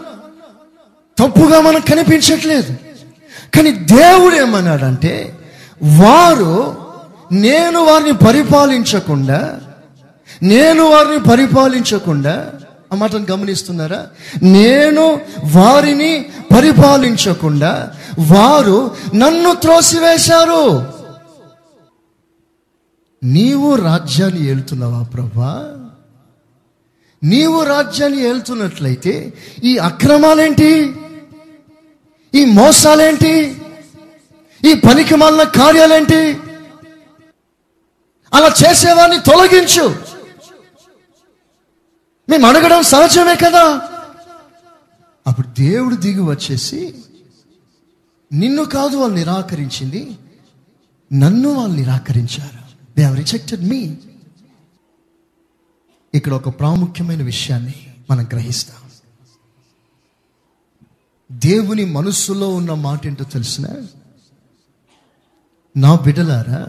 [1.18, 2.72] తప్పుగా మనకు కనిపించట్లేదు.
[3.54, 5.38] కానీ దేవుడు ఏమన్నాడంటే
[5.82, 6.76] వారు
[7.32, 9.60] నేను వారిని పరిపాలించకుండా
[10.42, 12.52] నేను వారిని పరిపాలించకుండా
[12.96, 14.06] ఆ మాటను గమనిస్తున్నారా?
[14.42, 15.20] నేను
[15.52, 20.92] వారిని పరిపాలించకుండా వారు నన్ను త్రోసివేశారు.
[23.24, 25.76] నీవు రాజ్యాన్ని ఏలుతున్నావా ప్రభా?
[27.24, 29.32] నీవు రాజ్యాన్ని ఏలుతున్నట్లయితే
[29.64, 30.96] ఈ అక్రమాలేంటి?
[32.34, 33.62] ఈ మోసాలేంటి?
[34.64, 36.38] ఈ పనికి మాలిన కార్యాలేంటి?
[38.34, 40.15] అలా చేసేవాడిని తొలగించు.
[42.28, 43.90] మేము అడగడం సహజమే కదా?
[45.26, 46.94] అప్పుడు దేవుడు దిగి వచ్చేసి
[48.32, 50.18] నిన్ను కాదు వాళ్ళు నిరాకరించింది
[51.12, 52.58] నన్ను వాళ్ళు నిరాకరించారు.
[52.96, 53.96] దే హావ్ రిజెక్టెడ్ మీ
[56.14, 57.74] ఇక్కడ ఒక ప్రాముఖ్యమైన విషయాన్ని
[58.10, 58.90] మనం గ్రహిస్తాం.
[61.38, 63.66] దేవుని మనస్సులో ఉన్న మాట ఏంటో తెలిసిన?
[65.76, 66.66] నా బిడ్డలారా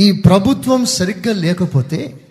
[0.00, 2.25] ఈ ప్రభుత్వం సరిగ్గా లేకపోతే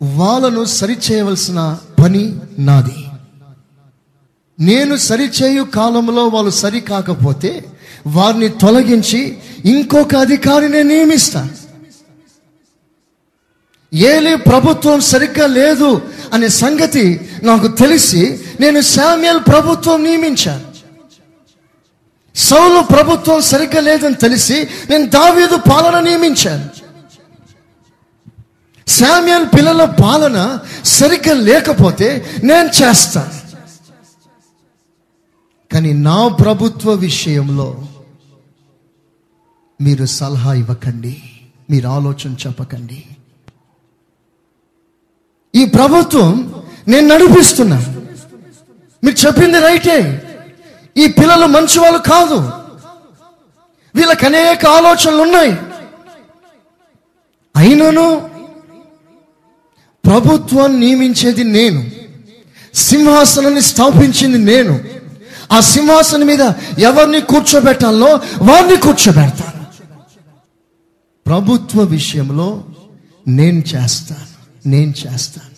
[0.00, 2.96] వాళ్ళను సరిచేయవలసిన పని నాది.
[4.60, 7.64] నేను సరిచేయు కాలంలో వాళ్ళు సరి కాకపోతే
[8.06, 11.54] వారిని తొలగించి ఇంకొక అధికారిని నియమిస్తాను
[13.94, 20.66] ఏలే ప్రభుత్వం సరిగ్గా లేదు అనే సంగతి నాకు తెలిసి నేను శామ్యల్ ప్రభుత్వం నియమించాను
[22.34, 26.85] సౌలు ప్రభుత్వం సరిగ్గా లేదని తెలిసి నేను దావీదు పాలన నియమించాను.
[28.88, 33.46] శామ్యల్ పిల్లల పాలన సరిగ్గా లేకపోతే నేను చేస్తాను
[35.72, 37.88] కానీ నా ప్రభుత్వ విషయంలో
[39.80, 41.22] మీరు సలహా ఇవ్వకండి
[41.70, 43.04] మీరు ఆలోచన చెప్పకండి.
[45.54, 47.76] ఈ ప్రభుత్వం నేను నడిపిస్తున్నా.
[49.04, 50.22] మీరు చెప్పింది రైటే.
[50.96, 52.52] ఈ పిల్లలు మంచి వాళ్ళు కాదు.
[53.94, 55.56] వీళ్ళకి అనేక ఆలోచనలు ఉన్నాయి.
[57.56, 58.35] అయినను
[60.06, 61.90] ప్రభుత్వాన్ని నియమించేది నేను.
[62.74, 64.80] సింహాసనాన్ని స్థాపించింది నేను.
[65.52, 66.40] ఆ సింహాసనం మీద
[66.78, 68.06] ఎవరిని కూర్చోబెట్టాలో
[68.42, 69.66] వారిని కూర్చోబెడతాను.
[71.26, 72.64] ప్రభుత్వ విషయంలో
[73.28, 74.68] నేను చేస్తాను.
[74.68, 75.56] నేను చేస్తాను.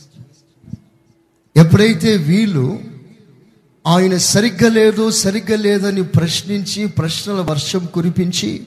[1.60, 2.78] ఎప్పుడైతే వీళ్ళు
[3.86, 8.62] ఆయన సరిగ్గా లేదు సరిగ్గా లేదని ప్రశ్నించి ప్రశ్నల వర్షం కురిపించి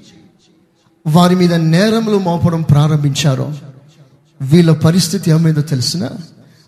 [1.08, 3.54] వారి మీద నేరములు మోపడం ప్రారంభించారో
[4.42, 6.10] వీళ్ళ పరిస్థితి ఏమైందో తెలిసిన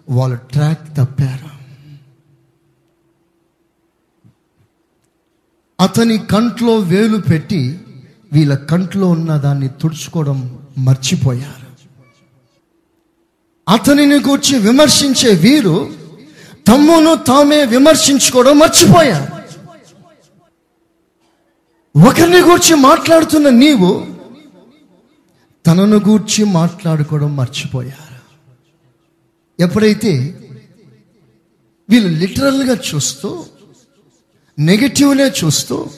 [0.10, 1.54] వాళ్ళు ట్రాక్ తప్పారు.
[5.82, 7.80] అతని కంట్లో వేలు పెట్టి
[8.34, 11.64] వీళ్ళ కంట్లో ఉన్న దాన్ని తుడుచుకోవడం మర్చిపోయారు.
[13.70, 15.94] అతనిని గూర్చి విమర్శించే వీరు
[16.68, 19.34] తమ్మును తామే విమర్శించుకోవడం మర్చిపోయారు.
[22.10, 24.13] ఒకరిని గూర్చి మాట్లాడుతున్న నీవు
[25.66, 28.14] తనను గూర్చి మాట్లాడుకోవడం మర్చిపోయారు.
[29.60, 30.40] ఎప్పుడైతే
[31.90, 33.46] వీళ్ళు లిటరల్గా చూస్తూ
[34.60, 35.90] నెగటివ్నే చూస్తూ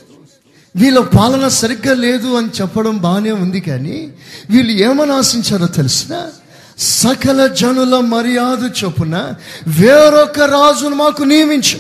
[0.75, 4.13] వీళ్ళ పాలన సరిగ్గా లేదు అని చెప్పడం బాగానే ఉంది కానీ
[4.49, 6.32] వీళ్ళు ఏమని ఆశించారో తెలిసిన
[6.78, 9.34] సకల జనుల మర్యాద చొప్పున
[9.67, 11.80] వేరొక రాజును మాకు నియమించు.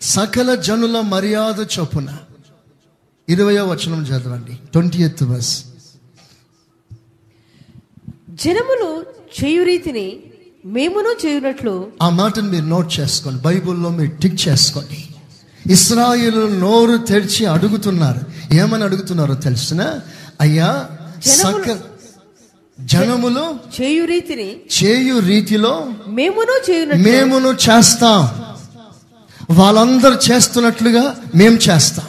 [0.00, 2.18] సకల జనుల మర్యాద చొప్పున.
[3.28, 4.58] ఇరవయో వచనం చదవండి.
[4.72, 5.64] ట్వంటీ ఎయిత్ బస్
[8.42, 8.90] జనములు
[9.38, 10.08] చేయు రీతిని
[10.64, 13.40] మేమును చేయునట్లు ఆ మాటను మీరు నోట్ చేసుకోండి.
[13.42, 15.00] బైబిల్లో మీరు టిక్ చేసుకోండి.
[15.66, 18.20] ఇస్రాయేలు నోరు తెరిచి అడుగుతున్నారు.
[18.54, 20.00] ఏమని అడుగుతున్నారో తెలిసిన?
[20.40, 20.88] అయ్యా
[21.26, 21.66] సక
[22.80, 23.44] జనములు
[23.76, 25.74] చేయు రీతిని చేయు రీతిలో
[26.08, 28.22] మేమును చేయునట్లు మేమును చేస్తాం.
[29.50, 32.06] వాళ్ళందరూ చేస్తున్నట్లుగా మేము చేస్తాం.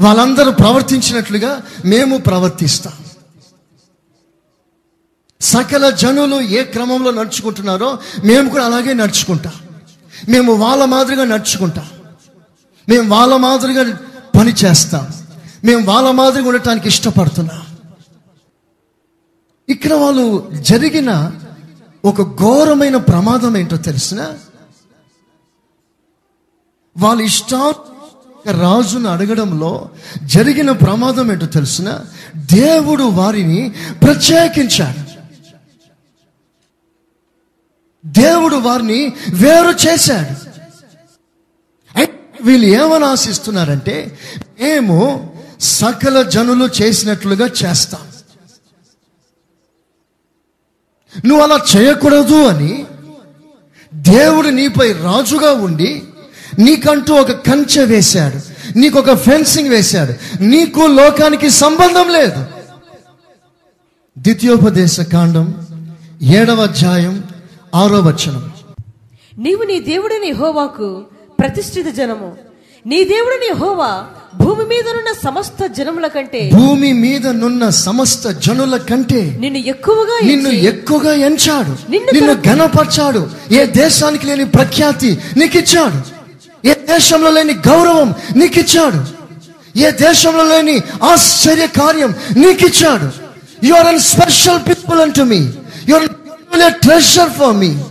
[0.00, 2.94] వాళ్ళందరూ ప్రవర్తించినట్లుగా మేము ప్రవర్తిస్తాం.
[5.44, 9.52] సకల జనులు ఏ క్రమంలో నడుచుకుంటున్నారో మేము కూడా అలాగే నడుచుకుంటాం.
[10.28, 11.86] మేము వాళ్ళ మాదిరిగా నడుచుకుంటాం.
[12.88, 13.98] మేము వాళ్ళ మాదిరిగా
[14.38, 15.08] పని చేస్తాం.
[15.64, 17.62] మేము వాళ్ళ మాదిరిగా ఉండటానికి ఇష్టపడుతున్నాం.
[19.68, 21.32] ఇక్కడ వాళ్ళు జరిగిన
[22.04, 24.32] ఒక ఘోరమైన ప్రమాదం ఏంటో తెలిసిన?
[26.96, 27.54] వాళ్ళ ఇష్ట
[28.50, 29.90] రాజును అడగడంలో
[30.24, 32.00] జరిగిన ప్రమాదం ఏంటో తెలిసిన?
[32.36, 35.13] దేవుడు వారిని ప్రత్యేకించాడు.
[38.06, 40.54] దేవుడు వారిని వేరు చేశాడు.
[42.42, 44.18] వీళ్ళు ఏమని ఆశిస్తున్నారంటే
[44.62, 48.00] మేము సకల జనులు చేసినట్లుగా చేస్తాం.
[51.26, 52.86] నువ్వు అలా చేయకూడదు అని
[53.94, 56.02] దేవుడు నీపై రాజుగా ఉండి
[56.58, 58.40] నీకంటూ ఒక కంచె వేశాడు.
[58.78, 60.42] నీకు ఒక ఫెన్సింగ్ వేశాడు.
[60.42, 62.46] నీకు లోకానికి సంబంధం లేదు.
[64.18, 65.66] ద్వితీయోపదేశ కాండం
[66.22, 67.23] ఏడవ అధ్యాయం
[67.74, 68.42] ఆరో వచనం.
[69.38, 71.02] నీవు నీ దేవుడిని హోవాకు
[71.40, 72.36] ప్రతిష్ఠిత జనము.
[72.86, 79.58] నీ దేవుడిని హోవా భూమి మీదనున్న సమస్త జనముల కంటే భూమి మీద నున్న సమస్త జనుల కంటే నిన్ను
[79.58, 81.90] ఎక్కువగా నిన్ను ఎక్కువగా ఎంచాడు.
[81.90, 83.30] నిన్ను నిన్ను ఘనపరిచాడు.
[83.52, 85.98] ఏ దేశానికి లేని ప్రఖ్యాతి నీకిచ్చాడు.
[86.66, 89.00] ఏ దేశంలో లేని గౌరవం నీకిచ్చాడు.
[89.78, 93.08] ఏ దేశంలో లేని ఆశ్చర్య కార్యం నీకిచ్చాడు.
[93.66, 95.40] You are an special people unto me
[95.88, 96.08] you are
[96.68, 97.84] treasure for me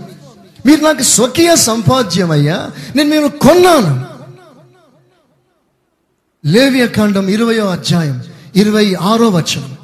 [0.66, 4.14] మీరు నాకు స్వకీయ సంపాద్యం అయ్యా నేను మీరు కొన్నాను.
[6.46, 8.24] లేవియ కాండం ఇరవయో అధ్యాయం
[8.56, 9.78] ఇరవై ఆరో వచనం.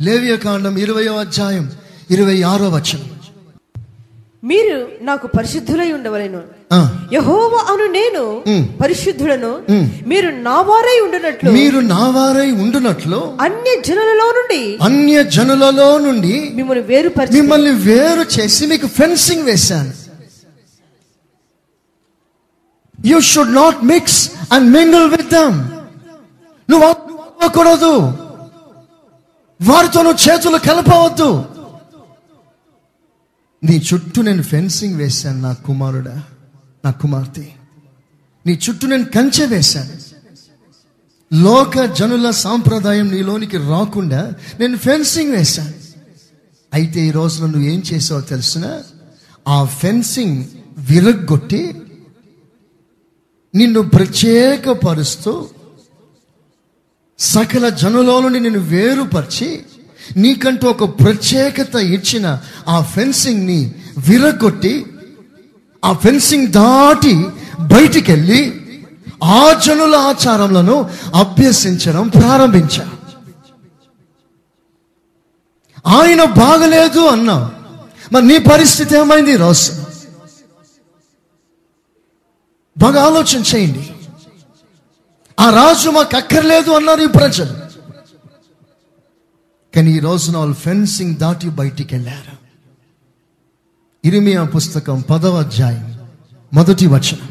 [0.00, 1.72] లేవియ కాండం ఇరవయో అధ్యాయం
[2.10, 3.20] ఇరవై ఆరో వచనం.
[4.44, 6.59] మీరు నాకు పరిశుద్ధులై ఉండవలేను.
[7.12, 9.86] యహోవ అను నేను మ్.
[10.06, 11.50] మీరు నా వారై ఉండునట్లు.
[11.50, 14.78] మీరు నా వారై ఉండునట్లు అన్య జనులలో నుండి.
[14.82, 19.92] అన్య జనులలో నుండి మిమ్మల్ని వేరుపరిచి మిమ్మల్ని వేరు చేసి మీకు ఫెన్సింగ్ వేశాను.
[23.06, 24.20] You should not mix
[24.52, 25.58] and mingle with them
[26.68, 27.92] నువ్వు అవ్వకూడదు
[29.60, 31.30] వారితో నువ్వు చేతులు కలపవద్దు.
[33.62, 36.22] నీ చుట్టూ నేను ఫెన్సింగ్ వేశాను నా కుమారుడా.
[36.84, 37.46] నా కుమార్తె
[38.46, 39.92] నీ చుట్టూ నేను కంచె వేశాను.
[41.34, 45.72] లోక జనుల సాంప్రదాయం నీలోనికి రాకుండా నేను ఫెన్సింగ్ వేశాను.
[46.74, 48.82] అయితే ఈ రోజున నువ్వు ఏం చేసావో తెలిసిన?
[49.48, 50.44] ఆ ఫెన్సింగ్
[50.78, 51.74] విరగ్గొట్టి
[53.54, 55.48] నిన్ను ప్రత్యేకపరుస్తూ
[57.18, 59.62] సకల జనులో నుండి నిన్ను వేరుపరిచి
[60.16, 63.74] నీకంటూ ఒక ప్రత్యేకత ఇచ్చిన ఆ ఫెన్సింగ్ని
[64.08, 64.86] విరగొట్టి
[65.84, 67.26] ఆ ఫెన్సింగ్ దాటి
[67.60, 68.60] బయటికెళ్ళి
[69.24, 72.90] ఆ జనుల ఆచారములను అభ్యసించడం ప్రారంభించా.
[75.86, 77.52] ఆయన బాగలేదు అన్నా
[78.12, 79.36] మరి నీ పరిస్థితి ఏమైంది ఈ
[82.78, 83.90] బాగా ఆలోచన చేయండి.
[85.40, 87.70] ఆ రాజు మాకు అక్కర్లేదు అన్నారు ఈ ప్రజలు.
[89.74, 92.39] కానీ ఈ రోజున వాళ్ళు ఫెన్సింగ్ దాటి బయటికి వెళ్ళారు
[94.04, 95.98] ఇరిమియా పుస్తకం పదవ అధ్యాయం
[96.54, 97.28] మొదటి వచనం.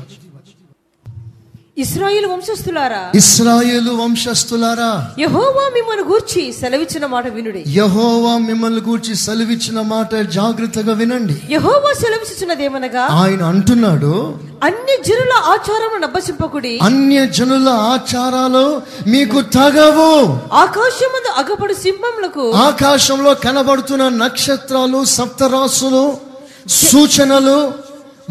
[1.78, 3.12] ఇస్రాయిల్ వంశస్థులారా?
[3.16, 5.12] ఇస్రాయేలు వంశస్థులారా?
[5.20, 7.64] యహోవా మిమ్మల్ని గూర్చి సెలవిచ్చిన మాట వినుడి.
[7.68, 11.42] యహోవా మిమ్మల్ని గూర్చి సెలవిచ్చిన మాట జాగ్రత్తగా వినండి.
[11.52, 13.02] యహోవా సెలవిచ్చుచున్నదేమనగా?
[13.02, 20.40] ఆయన అంటున్నాడు అన్ని జనుల ఆచారమును అబ్బసింపకుడి అన్య జనుల ఆచారాలు మీకు తగవు.
[20.54, 22.52] ఆకాశమందు అగపడు సింహములకు.
[22.52, 26.29] ఆకాశంలో కనబడుతున్న నక్షత్రాలు సప్తరాసులు
[26.70, 27.74] సూచనలు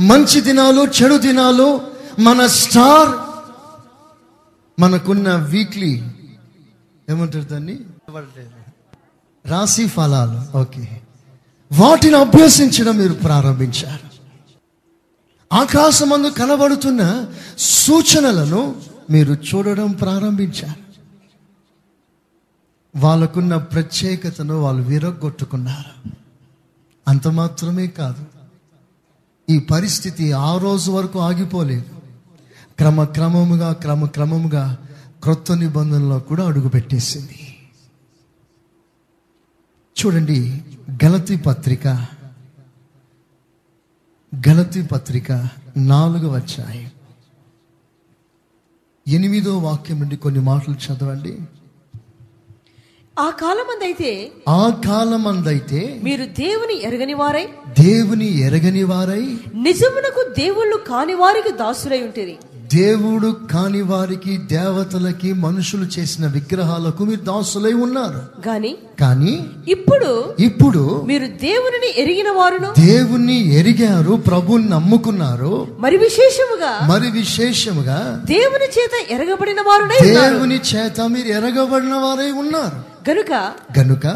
[0.00, 1.80] మంచి దినాలు చెడు దినాలు
[2.18, 3.08] మన స్టార్
[4.80, 6.02] మనకున్న వీక్లీ
[7.10, 7.78] ఏమంటారు దాన్ని?
[9.46, 11.00] రాశి ఫలాలు ఓకే.
[11.72, 14.08] వాటిని అభ్యసించడం మీరు ప్రారంభించారు.
[15.52, 17.26] ఆకాశమందు కనబడుతున్న
[17.58, 20.88] సూచనలను మీరు చూడడం ప్రారంభించారు.
[22.98, 26.17] వాళ్ళకున్న ప్రత్యేకతను వాళ్ళు విరగొట్టుకున్నారు
[27.08, 28.24] అంత మాత్రమే కాదు.
[29.50, 31.98] ఈ పరిస్థితి ఆ రోజు వరకు ఆగిపోలేదు.
[32.78, 34.78] క్రమక్రమముగా క్రమక్రమముగా
[35.22, 37.56] క్రొత్త నిబంధనలో కూడా అడుగుపెట్టేసింది.
[39.98, 40.64] చూడండి
[41.04, 41.86] గలతి పత్రిక
[44.48, 45.32] గలతి పత్రిక
[45.76, 46.92] నాలుగు వచ్చాయి
[49.08, 51.38] ఎనిమిదో వాక్యం నుండి కొన్ని మాటలు చదవండి.
[53.18, 54.10] ఆ కాలమందైతే
[54.48, 57.46] ఆ కాలమందైతే మీరు దేవుని ఎరగని వారై
[57.80, 62.38] దేవుని ఎరగని వారై నిజమునకు దేవుళ్ళు కాని వారికి దాసులై ఉంటుంది
[62.74, 68.48] దేవుడు కాని వారికి దేవతలకి మనుషులు చేసిన విగ్రహాలకు మీరు దాసులై ఉన్నారు.
[68.48, 72.70] గాని కానీ ఇప్పుడు ఇప్పుడు మీరు దేవునిని ఎరిగిన వారును?
[72.78, 75.66] దేవుణ్ణి ఎరిగారు ప్రభుని నమ్ముకున్నారు.
[75.78, 80.34] మరి విశేషముగా మరి విశేషముగా దేవుని చేత ఎరగబడిన ఉన్నారు.
[80.34, 82.87] దేవుని చేత మీరు ఎరగబడిన వారై ఉన్నారు.
[83.08, 83.32] గనుక
[83.78, 84.06] గనుక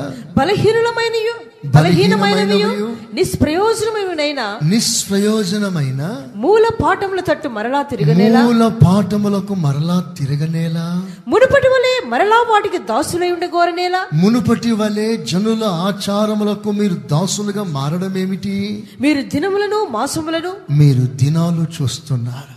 [1.75, 6.03] బలహీనమైనవియు, నిష్ప్రయోజనమైనైన నిష్ప్రయోజనమైన
[6.35, 8.43] మూల పాఠముల తట్టు మరలా తిరగనేలా?
[8.45, 10.87] మూల పాఠములకు మరలా తిరగనేలా?
[11.29, 14.03] మునుపటి వలె మరలా వాటికి దాసులై ఉండగోరనేలా?
[14.15, 18.55] మునుపటి వలె జనుల ఆచారములకు మీరు దాసులుగా మారడం ఏమిటి
[19.01, 20.53] మీరు దినములను మాసములను?
[20.71, 22.57] మీరు దినాలు చూస్తున్నారు.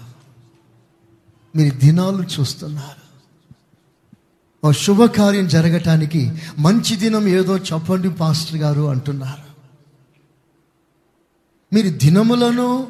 [1.56, 3.05] మీరు దినాలు చూస్తున్నారు.
[4.66, 6.22] ఓ శుభకార్యం జరగటానికి
[6.60, 9.44] మంచి దినం ఏదో చెప్పండి పాస్టర్ గారు అంటున్నారు.
[11.74, 12.88] మీరు దినములను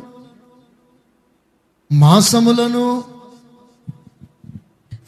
[1.92, 2.86] మాసములను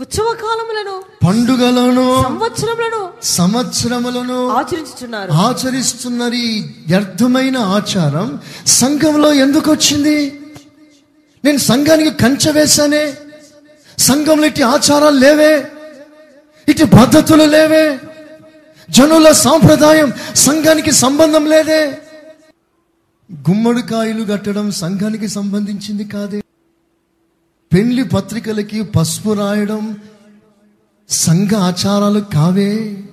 [0.02, 0.96] ఉత్సవ కాలములను
[1.28, 5.32] పండుగలను సంవత్సరములను సంవత్సరములను ఆచరించుచున్నారు.
[5.32, 6.50] ఆచరిస్తున్న ఈ
[6.88, 8.28] వ్యర్థమైన ఆచారం
[8.66, 10.18] సంఘంలో ఎందుకు వచ్చింది?
[11.46, 13.18] నేను సంఘానికి కంచె వేశానే
[13.98, 15.54] సంఘంలో ఇట్టి ఆచారాలు లేవే?
[16.68, 18.00] ఇటు పద్ధతులు లేవే.
[18.90, 21.98] జనుల సాంప్రదాయం సంఘానికి సంబంధం లేదే.
[23.50, 26.42] గుమ్మడికాయలు కట్టడం సంఘానికి సంబంధించింది కాదే.
[27.74, 29.98] పెండ్లి పత్రికలకి పసుపు రాయడం
[31.10, 33.04] సంఘ ఆచారాలు కావే.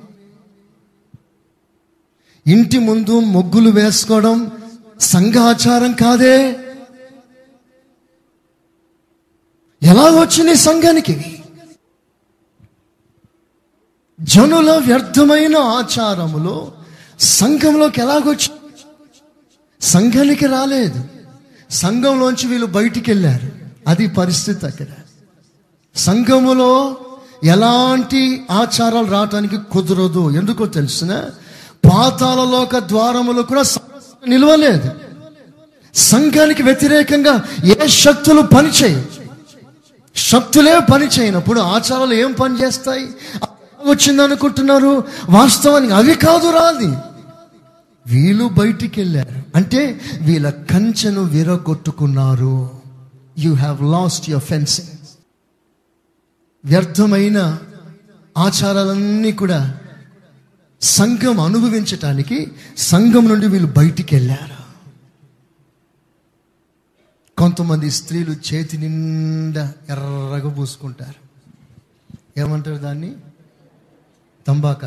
[2.47, 4.51] ఇంటి ముందు మొగ్గులు వేసుకోవడం
[5.01, 6.57] సంఘ ఆచారం కాదే.
[9.83, 11.34] ఎలా వచ్చింది సంఘానికి?
[14.25, 16.73] జనుల వ్యర్థమైన ఆచారములో
[17.21, 18.49] సంఘంలోకి ఎలాగొచ్చి
[19.81, 21.05] సంఘానికి రాలేదు.
[21.71, 23.49] సంఘంలోంచి వీళ్ళు బయటికి వెళ్ళారు
[23.89, 24.87] అది పరిస్థితి అక్కడ.
[25.97, 26.97] సంఘములో
[27.45, 30.31] ఎలాంటి ఆచారాలు రావటానికి కుదరదు.
[30.31, 31.25] ఎందుకో తెలిసిన
[31.85, 34.91] పాతాలలోక ద్వారములు కూడా సంఘం నిలవలేదు.
[35.95, 39.25] సంఘానికి వ్యతిరేకంగా ఏ శక్తులు పనిచేయవు.
[40.17, 43.09] శక్తులే పని చేయనప్పుడు ఆచారాలు ఏం పని చేస్తాయి
[43.85, 46.91] వచ్చింది అనుకుంటున్నారు వాస్తవానికి అవి కాదు రాది
[48.07, 52.81] వీళ్ళు బయటికి వెళ్ళారు అంటే వీళ్ళ కంచెను విరగొట్టుకున్నారు.
[53.39, 54.91] You have lost your fencing
[56.65, 57.59] వ్యర్థమైన
[58.39, 59.81] ఆచారాలన్నీ కూడా
[60.81, 64.65] సంఘం అనుభవించటానికి సంఘం నుండి వీళ్ళు బయటికి వెళ్ళారు
[67.39, 71.21] కొంతమంది స్త్రీలు చేతి నిండా ఎర్రగా పూసుకుంటారు.
[72.41, 73.13] ఏమంటారు దాన్ని?
[74.47, 74.85] తంబాక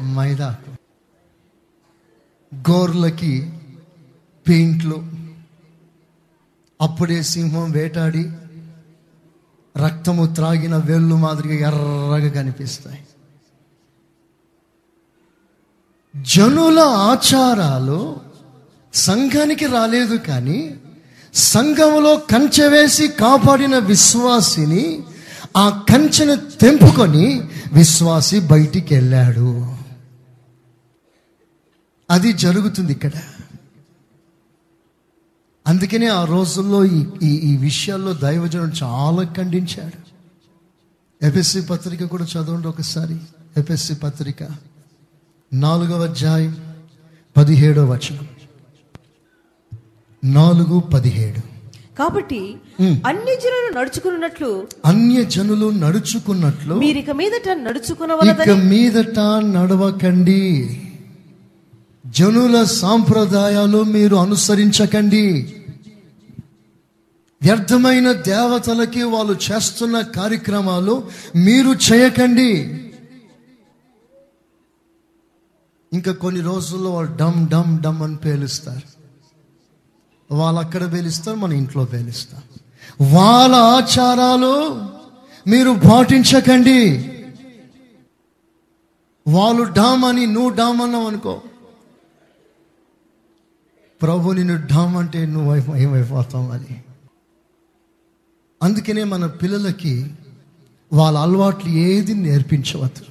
[0.00, 0.56] మైదా
[2.70, 3.52] గోర్లకి
[4.48, 5.06] పెయింట్లు.
[6.80, 8.32] అప్పుడే సింహం వేటాడి
[9.76, 13.06] రక్తము త్రాగిన వేళ్ళు మాదిరిగా ఎర్రగా కనిపిస్తాయి.
[16.16, 18.20] జనుల ఆచారాలు
[18.94, 20.80] సంఘానికి రాలేదు కానీ
[21.34, 25.02] సంఘములో కంచె వేసి కాపాడిన విశ్వాసిని
[25.56, 29.74] ఆ కంచెను తెంపుకొని విశ్వాసి బయటికి వెళ్ళాడు
[32.10, 33.10] అది జరుగుతుంది ఇక్కడ.
[35.66, 40.14] అందుకనే ఆ రోజుల్లో ఈ ఈ ఈ విషయాల్లో దైవజనుడు చాలా ఖండించాడు.
[41.24, 43.16] ఎపిఎస్సి పత్రిక కూడా చదవండి ఒకసారి.
[43.56, 44.36] ఎపిఎస్సి పత్రిక
[45.52, 46.74] నాలుగవ అధ్యాయం
[47.36, 48.28] పదిహేడవ వచనం.
[50.24, 51.53] నాలుగు పదిహేడు.
[51.98, 52.56] కాబట్టి
[53.06, 60.80] అన్ని జనులు నడుచుకున్నట్లు అన్య జనులు నడుచుకున్నట్లు మీరిక మీదట ఇక నడుచుకునవలదని మీదట నడవకండి.
[62.06, 65.56] జనుల సాంప్రదాయాలు మీరు అనుసరించకండి.
[67.42, 72.52] వ్యర్థమైన దేవతలకి వాళ్ళు చేస్తున్న కార్యక్రమాలు మీరు చేయకండి.
[75.92, 78.93] ఇంకా కొన్ని రోజుల్లో వాళ్ళు డమ్ డమ్ డమ్ అని పేలుస్తారు.
[80.30, 82.42] వాళ్ళు అక్కడ పేలుస్తారు మన ఇంట్లో పేలుస్తాం
[83.14, 84.54] వాళ్ళ ఆచారాలు
[85.50, 87.10] మీరు పాటించకండి.
[89.28, 91.42] వాళ్ళు డామ్ అని నువ్వు డామ్ అన్నావు అనుకో.
[94.02, 96.82] ప్రభు నిన్ను డామ్ అంటే నువ్వు ఏమైపోతావు అని
[98.62, 100.10] అందుకనే మన పిల్లలకి
[100.92, 103.04] వాళ్ళ అలవాట్లు ఏది నేర్పించవద్దు.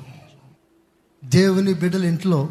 [1.26, 2.50] దేవుని బిడ్డల ఇంట్లో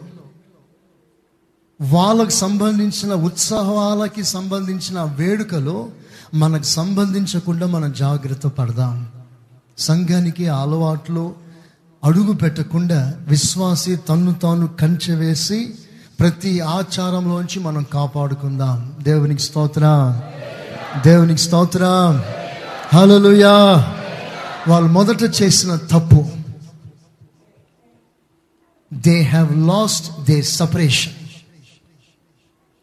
[1.81, 5.91] వాళ్ళకు సంబంధించిన ఉత్సవాలకి సంబంధించిన వేడుకలు
[6.35, 9.09] మనకు సంబంధించకుండా మనం జాగ్రత్త పడదాం.
[9.79, 11.35] సంఘానికి అలవాట్లు
[12.05, 15.75] అడుగు పెట్టకుండా విశ్వాసి తన్ను తాను కంచె వేసి
[16.21, 18.93] ప్రతి ఆచారంలోంచి మనం కాపాడుకుందాం.
[19.03, 20.21] దేవునికి స్తోత్ర.
[21.05, 21.85] దేవునికి స్తోత్ర.
[22.95, 23.53] హలోయా
[24.69, 26.27] వాళ్ళు మొదట చేసిన తప్పు.
[28.95, 31.13] They have lost the separation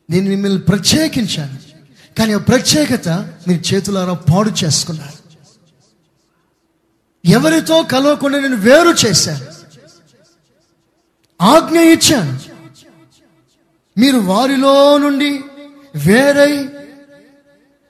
[0.09, 1.59] నేను మిమ్మల్ని ప్రత్యేకించాను.
[2.17, 3.09] కానీ ఆ ప్రత్యేకత
[3.47, 5.19] మీరు చేతులారా పాడు చేసుకున్నారు.
[7.25, 9.45] ఎవరితో కలవకుండా నేను వేరు చేశాను.
[11.41, 12.39] ఆజ్ఞ ఇచ్చాను.
[13.99, 15.39] మీరు వారిలో నుండి
[15.95, 16.69] వేరై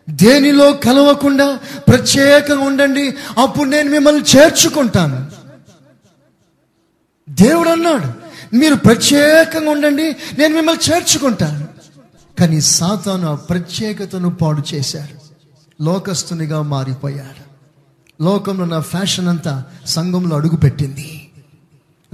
[0.09, 5.31] దేనిలో కలవకుండా ప్రత్యేకంగా ఉండండి అప్పుడు నేను మిమ్మల్ని చేర్చుకుంటాను.
[7.29, 11.68] దేవుడు అన్నాడు మీరు ప్రత్యేకంగా ఉండండి నేను మిమ్మల్ని చేర్చుకుంటాను.
[12.39, 15.29] కానీ సాతాను ఆ ప్రత్యేకతను పాడు చేశాడు.
[15.83, 17.49] లోకస్తునిగా మారిపోయాడు.
[18.23, 21.29] లోకంలో నా ఫ్యాషన్ అంతా సంఘంలో అడుగుపెట్టింది.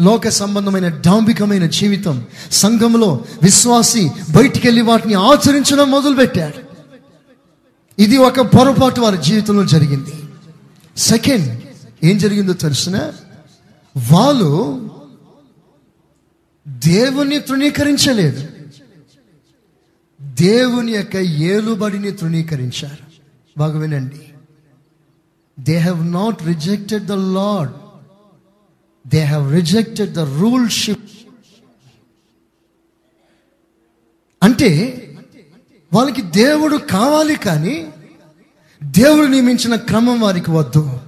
[0.02, 6.66] లోక సంబంధమైన డాంబికమైన జీవితం సంఘంలో విశ్వాసి బయటికెళ్ళి వాటిని ఆచరించడం మొదలుపెట్టాడు.
[8.02, 10.14] ఇది ఒక పొరపాటు వారి జీవితంలో జరిగింది.
[10.98, 11.62] సెకండ్
[12.04, 12.98] ఏం జరిగిందో తెలుసిన?
[14.12, 14.82] వాళ్ళు
[16.68, 18.48] దేవుని తృణీకరించలేదు.
[20.42, 23.06] దేవుని యొక్క ఏలుబడిని తృణీకరించారు.
[23.58, 24.22] బాగా వినండి.
[25.60, 27.70] They have not rejected the lord
[29.10, 31.06] they have rejected the ruleship
[34.44, 35.02] అంటే
[35.94, 37.88] వాళ్ళకి దేవుడు కావాలి కానీ
[38.84, 41.00] దేవుడు నియమించిన క్రమం వారికి వద్దు.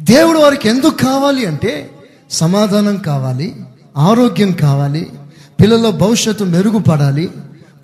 [0.00, 1.90] దేవుడు వారికి ఎందుకు కావాలి అంటే
[2.30, 3.64] సమాధానం కావాలి
[3.96, 5.12] ఆరోగ్యం కావాలి
[5.60, 7.30] పిల్లల భవిష్యత్తు మెరుగుపడాలి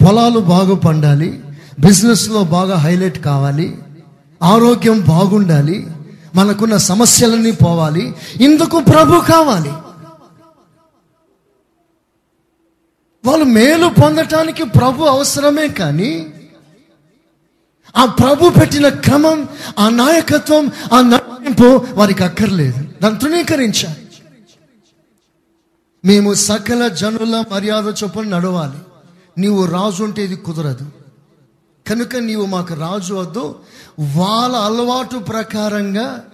[0.04, 1.42] పొలాలు బాగా పండాలి
[1.80, 3.78] బిజినెస్లో బాగా హైలైట్ కావాలి
[4.42, 5.86] ఆరోగ్యం బాగుండాలి
[6.34, 9.72] మనకున్న సమస్యలన్నీ పోవాలి ఇందుకు ప్రభు కావాలి.
[13.28, 16.26] వాళ్ళు మేలు పొందటానికి ప్రభు అవసరమే కానీ
[17.96, 19.48] ఆ ప్రభు పెట్టిన క్రమం
[19.78, 22.78] ఆ నాయకత్వం ఆ నడిపింపు వారికి అక్కర్లేదు.
[23.02, 23.96] దాన్ని తృణీకరించాలి.
[26.04, 28.91] మేము సకల జనుల మర్యాద చొప్పున నడవాలి.
[29.38, 30.86] నీవు రాజు అంటే ఇది కుదరదు.
[31.88, 33.58] కనుక నీవు మాకు రాజు వద్దు
[34.00, 36.24] వాళ్ళ అలవాటు ప్రకారంగా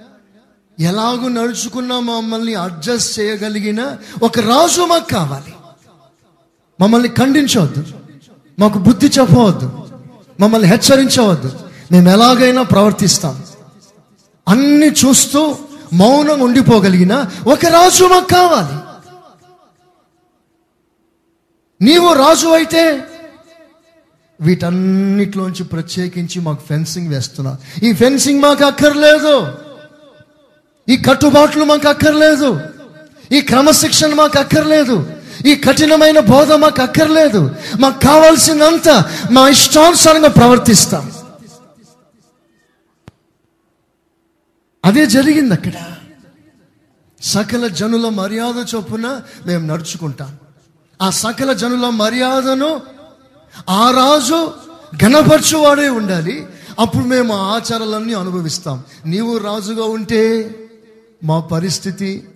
[0.81, 5.55] ఎలాగూ నడుచుకున్నా మమ్మల్ని అడ్జస్ట్ చేయగలిగిన ఒక రాజు మాకు కావాలి.
[6.81, 7.85] మమ్మల్ని ఖండించవద్దు.
[8.59, 9.89] మాకు బుద్ధి చెప్పవద్దు.
[10.41, 11.53] మమ్మల్ని హెచ్చరించవద్దు.
[11.93, 13.45] మేము ఎలాగైనా ప్రవర్తిస్తాం.
[14.49, 15.59] అన్ని చూస్తూ
[15.93, 18.88] మౌనం ఉండిపోగలిగిన ఒక రాజు మాకు కావాలి.
[21.83, 23.01] నీవు రాజు అయితే
[24.41, 27.57] వీటన్నిటిలోంచి ప్రత్యేకించి మాకు ఫెన్సింగ్ వేస్తున్నా.
[27.83, 29.53] ఈ ఫెన్సింగ్ మాకు అక్కర్లేదు.
[30.89, 32.61] ఈ కట్టుబాట్లు మాకు అక్కర్లేదు.
[33.33, 35.11] ఈ క్రమశిక్షణ మాకు అక్కర్లేదు.
[35.47, 37.55] ఈ కఠినమైన బోధ మాకు అక్కర్లేదు.
[37.81, 41.13] మాకు కావాల్సినంత మా ఇష్టానుసారంగా ప్రవర్తిస్తాం.
[44.85, 45.73] అదే జరిగింది అక్కడ
[47.23, 50.39] సకల జనుల మర్యాద చొప్పున మేము నడుచుకుంటాం.
[51.03, 52.81] ఆ సకల జనుల మర్యాదను
[53.69, 54.55] ఆ రాజు
[55.05, 56.47] గణపరచువాడే ఉండాలి.
[56.79, 58.83] అప్పుడు మేము ఆచారాలన్నీ అనుభవిస్తాం.
[59.07, 60.55] నీవు రాజుగా ఉంటే
[61.25, 62.29] మా పరిస్థితి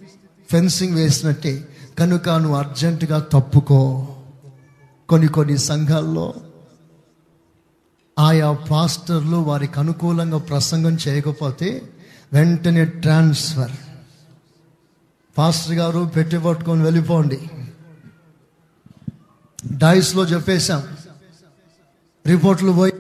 [0.51, 1.69] ఫెన్సింగ్ వేసినట్టే.
[1.99, 4.09] కనుక నువ్వు అర్జెంటుగా తప్పుకో.
[5.09, 6.35] కొన్ని కొన్ని సంఘాల్లో
[8.19, 11.83] ఆయా పాస్టర్లు వారికి అనుకూలంగా ప్రసంగం చేయకపోతే
[12.33, 13.71] వెంటనే ట్రాన్స్ఫర్.
[15.39, 17.51] పాస్టర్ గారు పెట్టి పట్టుకొని వెళ్ళిపోండి.
[19.67, 20.83] డైస్లో చెప్పేశాం.
[22.27, 22.93] రిపోర్ట్లు పోయి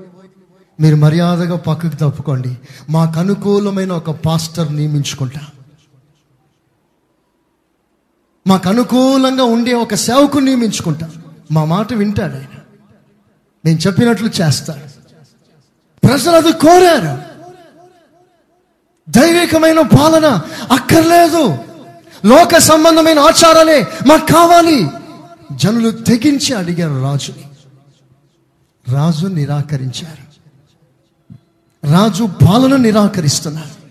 [0.80, 2.58] మీరు మర్యాదగా పక్కకు తప్పుకోండి.
[2.90, 5.40] మాకు అనుకూలమైన ఒక పాస్టర్ నియమించుకుంటా.
[8.46, 11.10] మాకు అనుకూలంగా ఉండే ఒక సేవకు నియమించుకుంటా.
[11.52, 12.58] మా మాట వింటాడు ఆయన.
[13.64, 14.92] నేను చెప్పినట్లు చేస్తాడు
[16.06, 17.32] ప్రజలు అది కోరారు.
[19.10, 20.26] దైవికమైన పాలన
[20.72, 21.58] అక్కర్లేదు.
[22.26, 24.88] లోక సంబంధమైన ఆచారాలే మాకు కావాలి.
[25.56, 27.44] జనులు తెగించి అడిగారు రాజుని.
[28.92, 30.32] రాజు నిరాకరించారు.
[31.92, 33.82] రాజు పాలన నిరాకరిస్తున్నారు.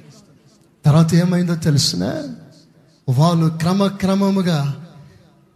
[0.85, 2.23] తర్వాత ఏమైందో తెలిసిన?
[3.09, 4.87] వాళ్ళు క్రమక్రమముగా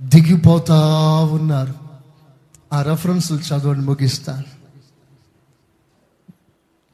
[0.01, 0.76] దిగిపోతా
[1.32, 1.74] ఉన్నారు.
[2.74, 4.55] ఆ రెఫరెన్స్లు చదవండి ముగిస్తాను.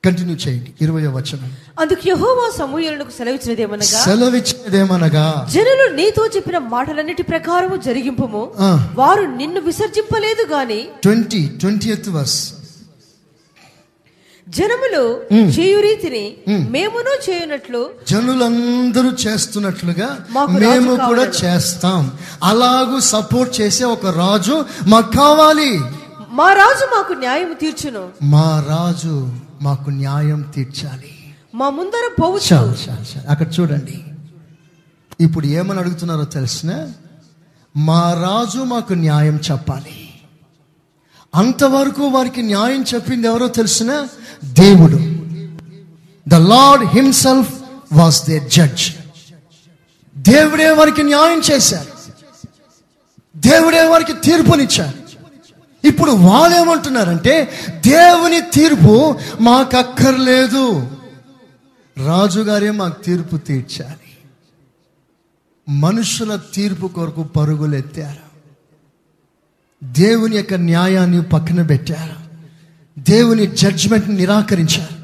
[0.06, 0.74] కంటిన్యూ చేయండి.
[0.82, 1.52] ఇరవై వచనం.
[1.80, 5.48] అందుకు యహోవా సమూహలకు సెలవిచ్చినదేమనగా సెలవిచ్చినదేమనగా?
[5.54, 8.52] జనులు నీతో చెప్పిన మాటలన్నిటి ప్రకారము జరిగింపము.
[8.60, 8.90] ఆ.
[8.96, 12.54] వారు నిన్ను విసర్జింపలేదు గాని ట్వంటీ ట్వంటీ ఎత్ వర్స్.
[14.50, 21.24] జనములు చేయు రీతిని మేమును చేయునట్లు జనులందరూ చేస్తున్నట్లుగా మేము కూడా.
[21.24, 22.12] చేస్తాం.
[22.44, 25.80] అలాగూ సపోర్ట్ చేసే ఒక రాజు మాకు కావాలి.
[26.30, 28.10] మా రాజు మాకు న్యాయం తీర్చును.
[28.24, 29.30] మా రాజు
[29.62, 31.36] మాకు న్యాయం తీర్చాలి.
[31.56, 32.56] మా ముందర పోవచ్చు.
[32.56, 33.28] చాలు చాలు చాలు.
[33.28, 34.04] అక్కడ చూడండి.
[35.20, 36.92] ఇప్పుడు ఏమని అడుగుతున్నారో తెలిసిన
[37.78, 40.14] మా రాజు మాకు న్యాయం చెప్పాలి.
[41.36, 44.08] అంతవరకు వారికి న్యాయం చెప్పింది ఎవరో తెలిసిన
[44.44, 44.98] దేవుడు.
[46.28, 47.54] The lord himself
[47.94, 48.92] was the judge
[50.18, 51.92] దేవుడే వారికి న్యాయం చేశారు.
[53.38, 55.01] దేవుడే వారికి తీర్పునిచ్చారు.
[55.86, 57.52] ఇప్పుడు వాళ్ళు ఏమంటున్నారంటే
[57.88, 60.92] దేవుని తీర్పు మాకు అక్కర్లేదు.
[62.06, 63.96] రాజుగారే మాకు తీర్పు తీర్చాలి.
[65.70, 68.32] మనుషుల తీర్పు కొరకు పరుగులెత్తారు
[69.84, 72.22] దేవుని యొక్క న్యాయాన్ని పక్కన పెట్టారు.
[73.00, 75.02] దేవుని జడ్జ్మెంట్ని నిరాకరించారు.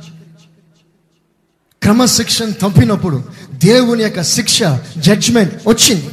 [1.82, 3.24] క్రమశిక్షణ తప్పినప్పుడు
[3.54, 4.64] దేవుని యొక్క శిక్ష
[4.98, 6.10] జడ్జ్మెంట్ వచ్చింది.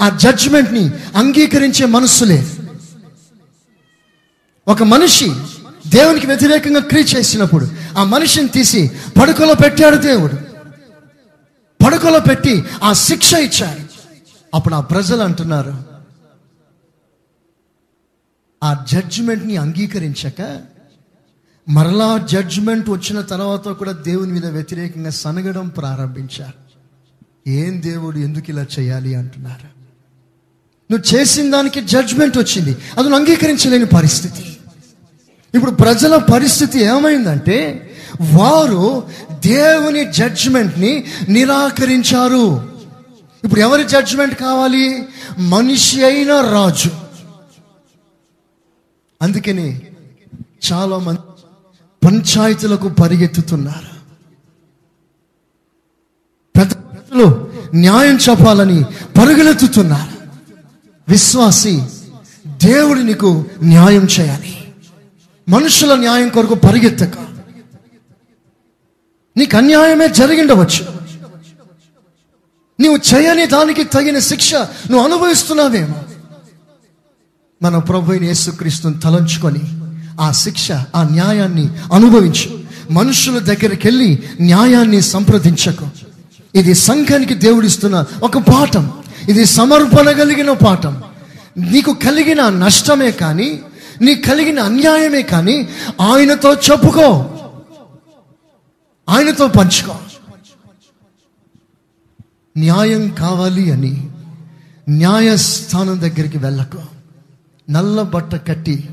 [0.00, 2.53] ఆ జడ్జ్మెంట్ని అంగీకరించే మనస్సు లేదు.
[4.68, 5.30] ఒక మనిషి
[5.86, 8.90] దేవునికి వ్యతిరేకంగా క్రియ చేసినప్పుడు ఆ మనిషిని తీసి
[9.20, 10.36] పడుకలో పెట్టాడు దేవుడు.
[11.86, 13.80] పడుకలో పెట్టి ఆ శిక్ష ఇచ్చాడు.
[14.54, 15.84] అప్పుడు ఆ ప్రజలు అంటున్నారు
[18.64, 20.60] ఆ జడ్జిమెంట్ని అంగీకరించక
[21.68, 26.64] మరలా జడ్జిమెంట్ వచ్చిన తర్వాత కూడా దేవుని మీద వ్యతిరేకంగా సనగడం ప్రారంభించారు.
[27.50, 29.74] ఏం దేవుడు ఎందుకు ఇలా చేయాలి అంటున్నారు.
[30.92, 32.76] నువ్వు చేసిన దానికి జడ్జ్మెంట్ వచ్చింది.
[32.98, 34.53] అది అంగీకరించలేని పరిస్థితి.
[35.54, 37.90] ఇప్పుడు ప్రజల పరిస్థితి ఏమైందంటే
[38.34, 39.02] వారు
[39.46, 42.72] దేవుని జడ్జ్మెంట్ని నిరాకరించారు.
[43.44, 45.04] ఇప్పుడు ఎవరి జడ్జ్మెంట్ కావాలి?
[45.38, 46.90] మనిషి అయిన రాజు.
[49.22, 49.80] అందుకని
[50.72, 51.20] చాలా మంది
[52.06, 53.94] పంచాయతీలకు పరిగెత్తుతున్నారు.
[56.58, 58.84] పెద్ద పెద్దలు న్యాయం చెప్పాలని
[59.18, 60.14] పరుగులెత్తుతున్నారు
[61.08, 61.82] విశ్వాసి
[62.46, 64.63] దేవుడు నీకు న్యాయం చేయాలి.
[65.48, 67.12] మనుషుల న్యాయం కొరకు పరిగెత్తక.
[69.36, 70.86] నీకు అన్యాయమే జరిగిండవచ్చు.
[72.80, 75.94] నువ్వు చేయని దానికి తగిన శిక్ష నువ్వు అనుభవిస్తున్నావేమో.
[77.62, 79.60] మన ప్రభుని యేసుక్రీస్తుని తలంచుకొని
[80.20, 82.64] ఆ శిక్ష ఆ న్యాయాన్ని అనుభవించు.
[82.90, 85.88] మనుషుల దగ్గరికి వెళ్ళి న్యాయాన్ని సంప్రదించకు.
[86.54, 88.92] ఇది సంఘానికి దేవుడిస్తున్న ఒక పాఠం.
[89.28, 91.02] ఇది సమర్పణ కలిగిన పాఠం.
[91.56, 93.60] నీకు కలిగిన నష్టమే కానీ
[94.02, 95.68] నీ కలిగిన అన్యాయమే కానీ
[96.00, 97.30] ఆయనతో చెప్పుకో.
[99.08, 99.96] ఆయనతో పంచుకో.
[102.58, 104.10] న్యాయం కావాలి అని
[104.88, 106.78] న్యాయస్థానం దగ్గరికి వెళ్ళకు.
[107.70, 108.88] నల్ల బట్ట కట్టి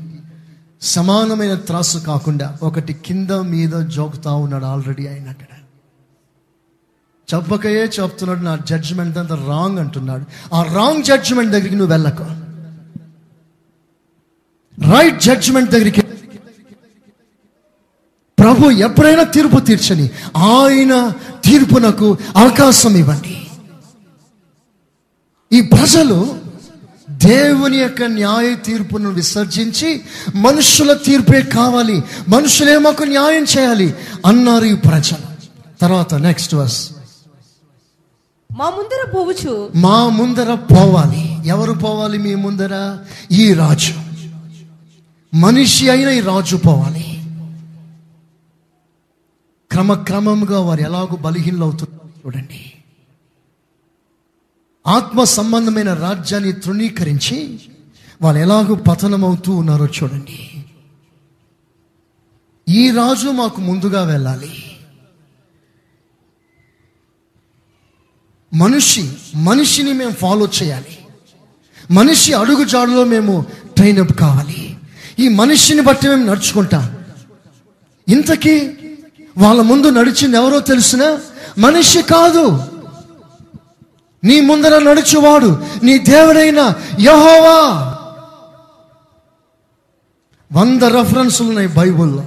[0.82, 5.46] సమానమైన త్రాసు కాకుండా ఒకటి కింద మీద జోకుతా ఉన్నాడు ఆల్రెడీ ఆయన అక్కడ.
[7.34, 10.54] చెప్పకయే చెప్తున్నాడు నా జడ్జిమెంట్ అంతా రాంగ్ అంటున్నాడు.
[10.54, 12.51] ఆ రాంగ్ జడ్జిమెంట్ దగ్గరికి నువ్వు వెళ్ళకు.
[14.80, 16.00] రైట్ జడ్జిమెంట్ దగ్గరికి
[18.38, 21.12] ప్రభు ఎప్పుడైనా తీర్పు తీర్చని ఆయన
[21.44, 23.46] తీర్పునకు అవకాశం ఇవ్వండి.
[25.52, 26.40] ఈ ప్రజలు
[27.10, 30.00] దేవుని యొక్క న్యాయ తీర్పును విసర్జించి
[30.34, 33.94] మనుషుల తీర్పే కావాలి మనుషులే మాకు న్యాయం చేయాలి
[34.26, 35.32] అన్నారు ఈ ప్రజలు.
[35.80, 36.90] తర్వాత నెక్స్ట్ వర్స్
[38.58, 39.70] మా ముందర పోవచ్చు.
[39.74, 41.48] మా ముందర పోవాలి.
[41.48, 42.98] ఎవరు పోవాలి మీ ముందర?
[43.30, 44.01] ఈ రాజు.
[45.34, 47.24] మనిషి అయిన ఈ రాజు పోవాలి.
[49.70, 52.72] క్రమక్రమంగా వారు ఎలాగో బలహీనలు అవుతున్నారు చూడండి.
[54.86, 57.60] ఆత్మ సంబంధమైన రాజ్యాన్ని తృణీకరించి
[58.22, 60.64] వాళ్ళు ఎలాగో పతనమవుతూ ఉన్నారో చూడండి.
[62.68, 64.80] ఈ రాజు మాకు ముందుగా వెళ్ళాలి.
[68.54, 70.98] మనిషి మనిషిని మేము ఫాలో చేయాలి.
[71.90, 74.71] మనిషి అడుగుజాడులో మేము ట్రైనప్ కావాలి.
[75.22, 76.96] ఈ మనిషిని బట్టి మేము నడుచుకుంటాం.
[78.08, 78.70] ఇంతకీ
[79.38, 81.18] వాళ్ళ ముందు నడిచింది ఎవరో తెలిసిన
[81.58, 82.62] మనిషి కాదు.
[84.24, 87.88] నీ ముందర నడుచువాడు నీ దేవుడైన యహోవా.
[90.52, 92.24] వంద రెఫరెన్సులు ఉన్నాయి బైబుల్లో.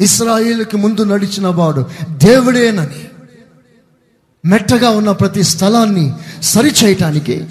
[0.00, 3.04] ఇస్రాయిల్కి ముందు నడిచిన వాడు దేవుడేనని.
[4.44, 6.12] మెట్టగా ఉన్న ప్రతి స్థలాన్ని
[6.42, 7.44] సరిచేయటానికి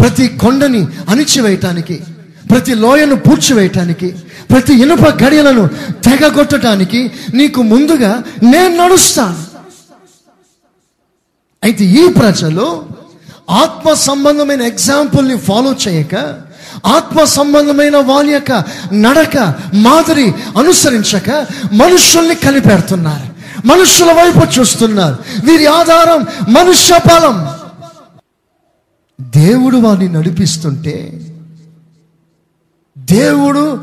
[0.00, 2.02] ప్రతి కొండని అణిచివేయటానికి
[2.50, 4.14] ప్రతి లోయను పూడ్చివేయటానికి
[4.50, 5.68] ప్రతి ఇనుప గడియలను
[6.04, 9.44] తెగగొట్టడానికి నీకు ముందుగా నేను నడుస్తాను.
[11.64, 12.86] అయితే ఈ ప్రజలు
[13.50, 16.14] ఆత్మ సంబంధమైన ఎగ్జాంపుల్ని ఫాలో చేయక
[16.86, 21.30] ఆత్మ సంబంధమైన వాళ్ళ యొక్క నడక మాదిరి అనుసరించక
[21.72, 23.34] మనుషుల్ని కలిపెడుతున్నారు.
[23.66, 25.18] మనుషుల వైపు చూస్తున్నారు.
[25.50, 27.48] వీరి ఆధారం మనుష్య బలం.
[29.20, 31.20] దేవుడు వారిని నడిపిస్తుంటే
[33.04, 33.74] దేవుడు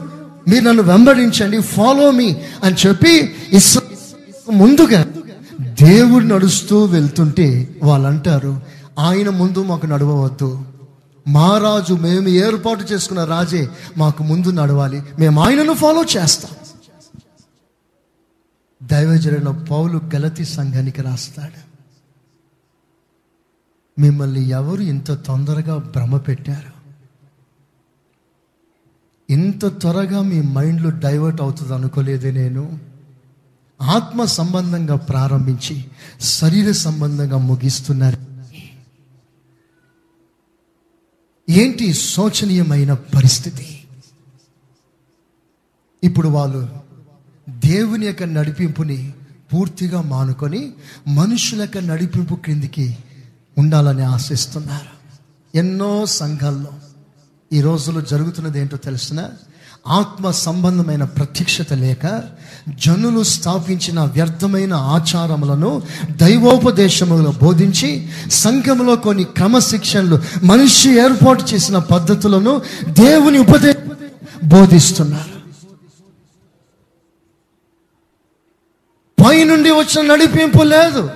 [0.50, 3.82] మీరు నన్ను వెంబడించండి ఫాలో మీ అని చెప్పి ఇస్రా
[4.56, 5.04] ముందుగా
[5.84, 8.62] దేవుడు నడుస్తూ వెళ్తుంటే వాళ్ళు అంటారు
[9.00, 10.66] ఆయన ముందు మాకు నడవవద్దు.
[11.28, 15.04] మా రాజు మేము ఏర్పాటు చేసుకున్న రాజే మాకు ముందు నడవాలి.
[15.20, 16.52] మేము ఆయనను ఫాలో చేస్తాం.
[18.84, 21.72] దైవజనుల పౌలు గలతి సంఘానికి రాస్తాడు.
[24.02, 26.71] మిమ్మల్ని ఎవరు ఇంత తొందరగా భ్రమ పెట్టారు?
[29.64, 32.80] ఇంత త్వరగా మీ మైండ్లో డైవర్ట్ అవుతుంది అనుకోలేదు నేను?
[33.82, 35.86] ఆత్మ సంబంధంగా ప్రారంభించి
[36.20, 38.18] శరీర సంబంధంగా ముగిస్తున్నారు.
[41.50, 43.86] ఏంటి శోచనీయమైన పరిస్థితి?
[46.04, 46.70] ఇప్పుడు వాళ్ళు
[47.50, 49.14] దేవుని యొక్క నడిపింపుని
[49.54, 50.74] పూర్తిగా మానుకొని
[51.08, 52.98] మనుషుల యొక్క నడిపింపు క్రిందికి
[53.58, 55.18] ఉండాలని ఆశిస్తున్నారు.
[55.58, 56.70] ఎన్నో సంఘాల్లో
[57.54, 59.30] ఈ రోజుల్లో జరుగుతున్నది ఏంటో తెలిసిన
[59.88, 62.24] ఆత్మ సంబంధమైన ప్రత్యక్షత లేక
[62.70, 73.76] జనులు స్థాపించిన వ్యర్థమైన ఆచారములను దైవోపదేశములను బోధించి సంఘములో కొన్ని క్రమశిక్షణలు మనిషి ఏర్పాటు చేసిన పద్ధతులను దేవుని ఉపదే
[74.44, 75.42] బోధిస్తున్నారు.
[79.24, 81.10] పైనుండి వచ్చిన నడిపింపు లేదు.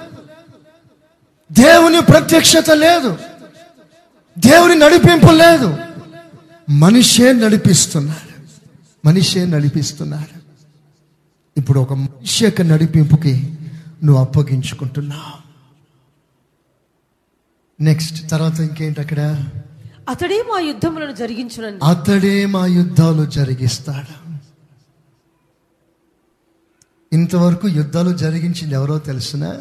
[1.51, 3.18] దేవుని ప్రత్యక్షత లేదు.
[4.39, 5.78] దేవుని నడిపింపు లేదు.
[6.70, 8.24] మనిషే నడిపిస్తున్నారు.
[9.06, 10.39] మనిషే నడిపిస్తున్నాడు
[11.58, 13.58] ఇప్పుడు ఒక మనిషి యొక్క నడిపింపుకి
[14.03, 15.45] నువ్వు అప్పగించుకుంటున్నావు.
[17.84, 19.45] నెక్స్ట్ తర్వాత ఇంకేంటి అక్కడ?
[20.10, 24.36] అతడే మా యుద్ధములను జరిగించునండి అతడే మా యుద్ధాలు జరిగిస్తాడు.
[27.14, 29.58] ఇంతవరకు యుద్ధాలు జరిగించింది ఎవరో తెలిసిన?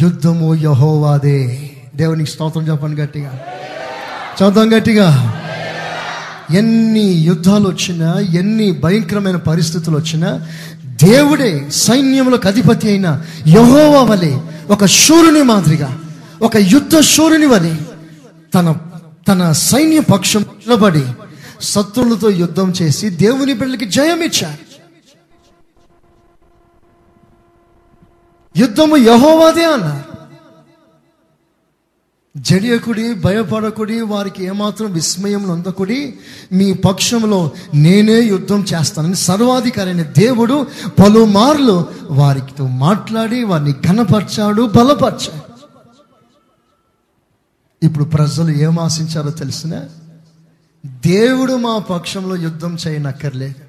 [0.00, 1.70] యుద్ధము యహోవాదే.
[1.94, 3.44] దేవునికి స్తోత్రం చెప్పండి గట్టిగా.
[4.36, 5.38] చదువుతాం గట్టిగా.
[6.50, 10.30] ఎన్ని యుద్ధాలు వచ్చినా ఎన్ని భయంకరమైన పరిస్థితులు వచ్చినా
[11.04, 13.08] దేవుడే సైన్యములకు అధిపతి అయిన
[13.48, 14.32] యహోవా వలె
[14.70, 15.90] ఒక శూరుని మాదిరిగా
[16.40, 17.74] ఒక యుద్ధ శూరుని వలె
[18.54, 18.74] తన
[19.28, 21.04] తన సైన్య పక్షం నిలబడి
[21.60, 24.62] శత్రులతో యుద్ధం చేసి దేవుని బిడ్డలకి జయం ఇచ్చారు
[28.56, 30.11] యుద్ధము యహోవాదే అన్నారు.
[32.36, 36.14] జడియకుడి భయపడకుడి వారికి ఏమాత్రం విస్మయం నొందకుడి
[36.52, 40.66] మీ పక్షంలో నేనే యుద్ధం చేస్తానని సర్వాధికారైన దేవుడు
[40.98, 45.52] పలుమార్లు వారితో మాట్లాడి వారిని ఘనపరిచాడు బలపరిచాడు.
[47.82, 49.84] ఇప్పుడు ప్రజలు ఏం ఆశించారో తెలిసిన?
[50.84, 53.60] దేవుడు మా పక్షంలో యుద్ధం చేయనక్కర్లేదు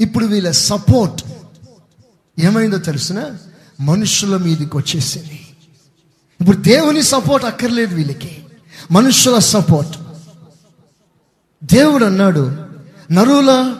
[0.00, 1.22] ఇప్పుడు వీళ్ళ సపోర్ట్
[2.38, 3.30] ఏమైందో తెలిసిన?
[3.80, 5.41] మనుషుల మీదకి వచ్చేసింది
[6.42, 8.44] ఇప్పుడు దేవుని సపోర్ట్ అక్కర్లేదు వీళ్ళకి.
[8.90, 9.98] మనుషుల సపోర్ట్.
[11.64, 12.56] దేవుడు అన్నాడు
[13.12, 13.74] నరుల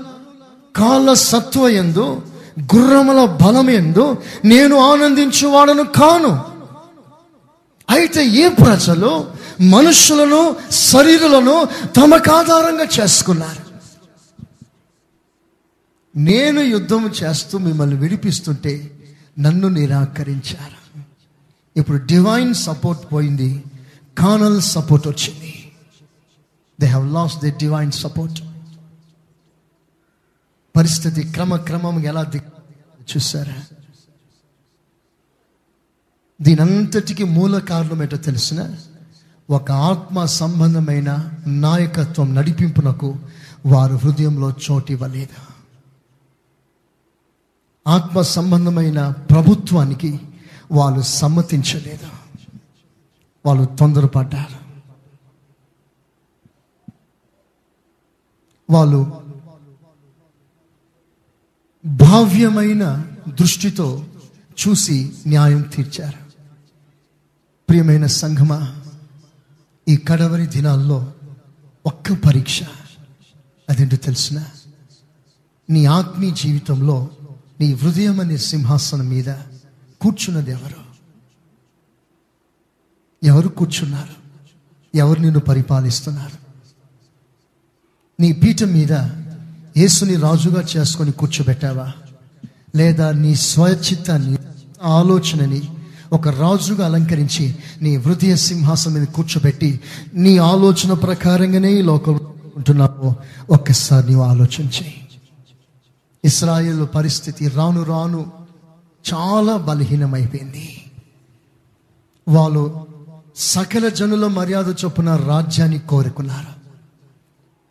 [0.77, 2.23] కాళ్ళ సత్వ ఎందు
[2.61, 6.45] గుర్రముల బలం ఎందు నేను ఆనందించువాడను కాను.
[7.91, 13.73] అయితే ఈ ప్రజలు మనుషులను శరీరులను తమకు ఆధారంగా చేసుకున్నారు.
[16.17, 18.91] నేను యుద్ధం చేస్తూ మిమ్మల్ని విడిపిస్తుంటే
[19.39, 20.82] నన్ను నిరాకరించారు.
[21.77, 23.65] ఇప్పుడు డివైన్ సపోర్ట్ పోయింది.
[24.19, 25.73] కానల్ సపోర్ట్ వచ్చింది.
[26.81, 28.43] They have lost the divine support
[30.77, 32.51] పరిస్థితి క్రమక్రమం ఎలా దిగ్
[33.17, 33.63] చూసారా?
[36.43, 38.77] దీనంతటికి మూల కారణం ఏంటో తెలిసిన?
[39.51, 43.19] ఒక ఆత్మ సంబంధమైన నాయకత్వం నడిపింపునకు
[43.67, 45.53] వారు హృదయంలో చోటు ఇవ్వలేదు.
[47.87, 50.21] ఆత్మ సంబంధమైన ప్రభుత్వానికి
[50.73, 52.07] వాళ్ళు సమ్మతించలేదు.
[53.47, 54.63] వాళ్ళు తొందరపడ్డారు.
[58.73, 59.23] వాళ్ళు
[61.87, 64.07] భావ్యమైన దృష్టితో
[64.69, 66.19] చూసి న్యాయం తీర్చారు.
[67.69, 68.83] ప్రియమైన సంఘమా
[69.89, 71.13] ఈ కడవరి దినాల్లో
[71.87, 72.63] ఒక్క పరీక్ష.
[73.71, 74.45] అదేంటో తెలిసిన?
[75.71, 77.09] నీ ఆత్మీయ జీవితంలో
[77.61, 79.35] నీ హృదయం అనే సింహాసనం మీద
[80.03, 80.93] కూర్చున్నది ఎవరు
[83.25, 84.15] ఎవరు కూర్చున్నారు?
[84.95, 86.39] ఎవరు నిన్ను పరిపాలిస్తున్నారు?
[88.21, 88.93] నీ పీఠం మీద
[89.77, 91.93] యేసుని రాజుగా చేసుకొని కూర్చోబెట్టావా?
[92.77, 94.39] లేదా నీ స్వచిత్తాన్ని
[94.83, 95.63] ఆలోచనని
[96.13, 99.81] ఒక రాజుగా అలంకరించి నీ హృదయ సింహాసనం మీద కూర్చోబెట్టి
[100.15, 102.15] నీ ఆలోచన ప్రకారంగానే ఈ లోకం
[102.57, 103.15] ఉంటున్నావో
[103.51, 104.87] ఒక్కసారి నీవు ఆలోచించి.
[106.25, 108.42] ఇస్రాయేల్ పరిస్థితి రాను రాను
[109.15, 110.91] చాలా బలహీనమైపోయింది.
[112.29, 112.87] వాళ్ళు
[113.37, 116.53] సకల జనుల మర్యాద చొప్పున రాజ్యాన్ని కోరుకున్నారు.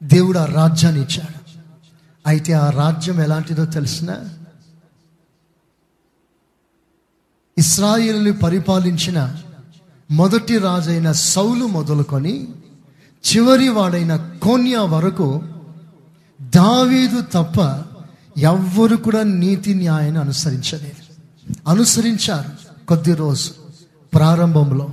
[0.04, 1.60] దేవుడు ఆ రాజ్యాన్ని ఇచ్చాడు.
[2.28, 4.16] అయితే ఆ రాజ్యం ఎలాంటిదో తెలిసిన?
[7.58, 9.36] ఇస్రాయిల్ని పరిపాలించిన
[10.12, 12.48] మొదటి రాజైన సౌలు మొదలుకొని
[13.32, 15.42] చివరి వాడైన కోన్యా వరకు
[16.42, 17.84] దావీదు తప్ప
[18.40, 21.01] ఎవ్వరు కూడా నీతి న్యాయాన్ని అనుసరించలేదు.
[21.68, 23.50] అనుసరించారు కొద్ది రోజు.
[24.14, 24.90] ప్రారంభంలో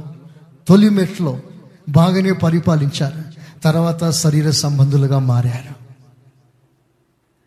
[0.68, 1.40] తొలి మెట్లో
[1.88, 3.38] బాగానే పరిపాలించారు.
[3.64, 5.78] తర్వాత శరీర సంబంధులుగా మారారు.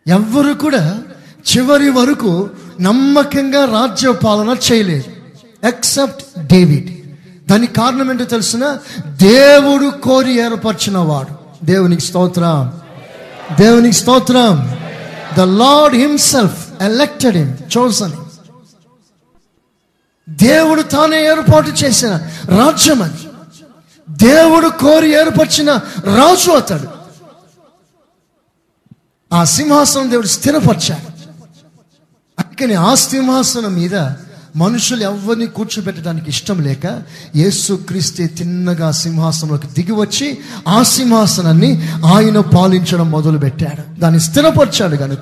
[0.09, 1.03] ఎవ్వరు కూడా
[1.57, 2.49] చివరి వరకు
[2.81, 5.03] నమ్మకంగా రాజ్య పాలన చేయలేదు.
[5.67, 7.11] ఎక్సెప్ట్ డేవిడ్
[7.49, 8.77] దానికి కారణం ఏంటో తెలిసిన?
[9.07, 12.73] దేవుడు కోరి ఏర్పరిచిన వాడు దేవునికి స్తోత్రం.
[13.59, 14.77] దేవునికి స్తోత్రం.
[15.37, 18.11] The Lord himself elected him chosen
[20.31, 22.09] దేవుడు తానే ఏర్పాటు చేసిన
[22.47, 23.17] రాజ్యం అది.
[24.09, 25.71] దేవుడు కోరి ఏర్పరిచిన
[26.03, 26.87] రాజు అతడు.
[29.33, 31.11] ఆ సింహాసనం దేవుడు స్థిరపరిచాడు.
[32.39, 33.95] అందుకని ఆ సింహాసనం మీద
[34.55, 37.01] మనుషులు ఎవరిని కూర్చోబెట్టడానికి ఇష్టం లేక
[37.35, 43.99] యేసుక్రీస్తే తిన్నగా సింహాసనంలోకి దిగి వచ్చి ఆ సింహాసనాన్ని ఆయన పాలించడం మొదలుపెట్టాడు.
[43.99, 45.21] దాన్ని స్థిరపరిచాడు కనుక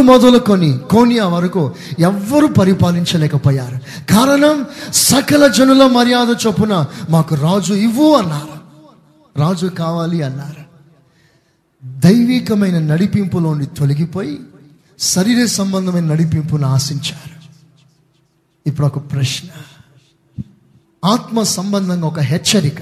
[0.00, 3.76] మొదలుకొని కోనియా వరకు ఎవ్వరు పరిపాలించలేకపోయారు.
[4.12, 8.62] కారణం సకల జనుల మర్యాద చొప్పున మాకు రాజు ఇవ్వు అన్నారు.
[9.40, 10.62] రాజు కావాలి అన్నారు.
[11.84, 14.40] దైవికమైన నడిపింపులోని తొలగిపోయి
[14.98, 17.42] శరీర సంబంధమైన నడిపింపును ఆశించారు.
[18.68, 19.48] ఇప్పుడు ఒక ప్రశ్న.
[21.04, 22.76] ఆత్మ సంబంధంగా ఒక హెచ్చరిక.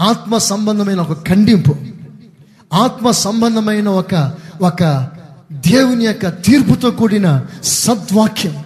[0.00, 1.76] ఆత్మ సంబంధమైన ఒక ఖండింపు.
[2.74, 5.08] ఆత్మ సంబంధమైన ఒక ఒక
[5.70, 8.64] దేవుని యొక్క తీర్పుతో కూడిన సద్వాక్యం.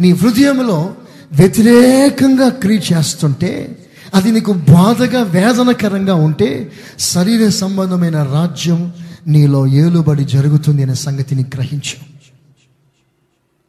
[0.00, 0.94] నీ హృదయంలో
[1.32, 3.78] వ్యతిరేకంగా క్రియ చేస్తుంటే
[4.14, 8.92] అది నీకు బాధగా వేదనకరంగా ఉంటే శరీర సంబంధమైన రాజ్యం
[9.26, 12.12] నీలో ఏలుబడి జరుగుతుంది అనే సంగతిని గ్రహించు.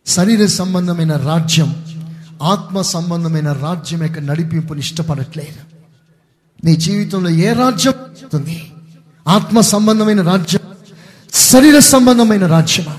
[0.07, 1.85] శరీర సంబంధమైన రాజ్యం
[2.41, 5.73] ఆత్మ సంబంధమైన రాజ్యం యొక్క నడిపింపుని ఇష్టపడట్లేదు.
[6.65, 7.93] నీ జీవితంలో ఏ రాజ్యం
[8.33, 8.71] ఉంది
[9.27, 10.72] ఆత్మ సంబంధమైన రాజ్యం
[11.33, 12.95] శరీర సంబంధమైన రాజ్యమా?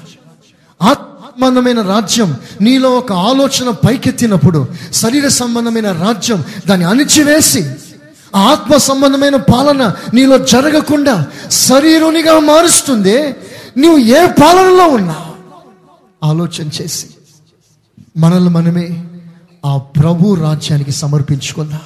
[0.82, 7.70] ఆత్మ రాజ్యం నీలో ఒక ఆలోచన పైకెత్తినప్పుడు శరీర సంబంధమైన రాజ్యం దాన్ని అణిచివేసి
[8.36, 13.34] ఆ ఆత్మ సంబంధమైన పాలన నీలో జరగకుండా శరీరునిగా మారుస్తుంది
[13.78, 15.26] నువ్వు ఏ పాలనలో ఉన్నా?
[16.24, 17.06] ఆలోచన చేసి
[18.16, 19.04] మనల్ని మనమే
[19.66, 21.80] ఆ ప్రభు రాజ్యానికి సమర్పించుకుందాం.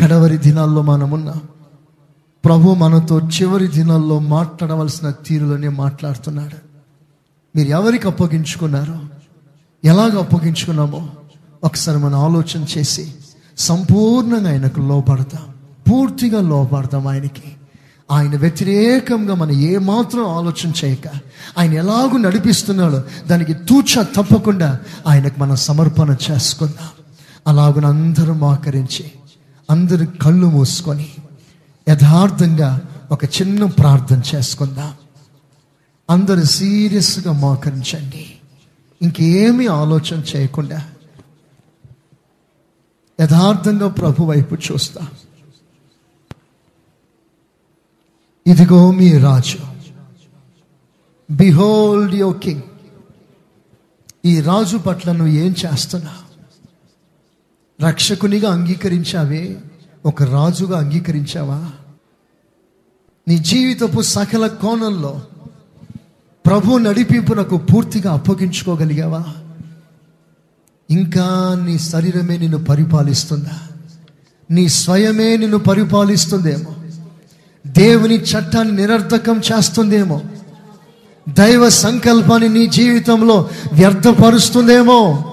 [0.00, 1.42] కడవరి దినాల్లో మనమున్నాం.
[2.44, 6.58] ప్రభు మనతో చివరి దినాల్లో మాట్లాడవలసిన తీరులోనే మాట్లాడుతున్నాడు.
[7.56, 8.98] మీరు ఎవరికి అప్పగించుకున్నారో
[9.84, 11.08] ఎలాగ అప్పగించుకున్నామో
[11.64, 13.14] ఒకసారి మనం ఆలోచన చేసి
[13.58, 15.42] సంపూర్ణంగా ఆయనకు లోపడతాం
[15.90, 17.42] పూర్తిగా లోపడతాం ఆయనకి.
[18.10, 21.08] ఆయన వ్యతిరేకంగా మనం ఏమాత్రం ఆలోచన చేయక
[21.58, 26.90] ఆయన ఎలాగూ నడిపిస్తున్నాడో దానికి తూచ తప్పకుండా ఆయనకు మనం సమర్పణ చేసుకుందాం.
[27.46, 29.04] అలాగున అందరూ మోకరించి
[29.70, 31.08] అందరు కళ్ళు మూసుకొని
[31.88, 32.80] యథార్థంగా
[33.10, 34.94] ఒక చిన్న ప్రార్థన చేసుకుందాం.
[36.10, 38.36] అందరు సీరియస్గా మోకరించండి.
[39.02, 40.90] ఇంకేమీ ఆలోచన చేయకుండా
[43.20, 45.08] యథార్థంగా ప్రభు వైపు చూస్తా.
[48.46, 49.58] ఇదిగో మీ రాజు.
[51.30, 52.62] బిహోల్డ్ యో కింగ్
[54.24, 56.28] ఈ రాజు పట్ల నువ్వు ఏం చేస్తున్నావు?
[57.82, 59.60] రక్షకునిగా అంగీకరించావే?
[60.06, 61.70] ఒక రాజుగా అంగీకరించావా?
[63.28, 65.22] నీ జీవితపు సకల కోణంలో
[66.46, 69.24] ప్రభు నడిపింపునకు పూర్తిగా అప్పగించుకోగలిగావా?
[70.90, 73.60] ఇంకా నీ శరీరమే నిన్ను పరిపాలిస్తుందా?
[74.50, 76.74] నీ స్వయమే నిన్ను పరిపాలిస్తుందేమో?
[77.66, 80.20] దేవుని చట్టాన్ని నిరర్ధకం చేస్తుందేమో?
[81.28, 85.24] దైవ సంకల్పాన్ని నీ జీవితంలో వ్యర్థపరుస్తుందేమో?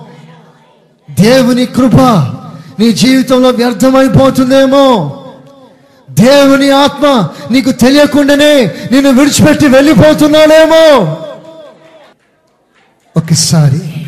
[1.21, 1.97] దేవుని కృప
[2.79, 5.11] నీ జీవితంలో వ్యర్థమైపోతుందేమో?
[6.09, 11.17] దేవుని ఆత్మ నీకు తెలియకుండానే నిన్ను విడిచిపెట్టి వెళ్ళిపోతున్నాడేమో?
[13.17, 14.07] ఒకసారి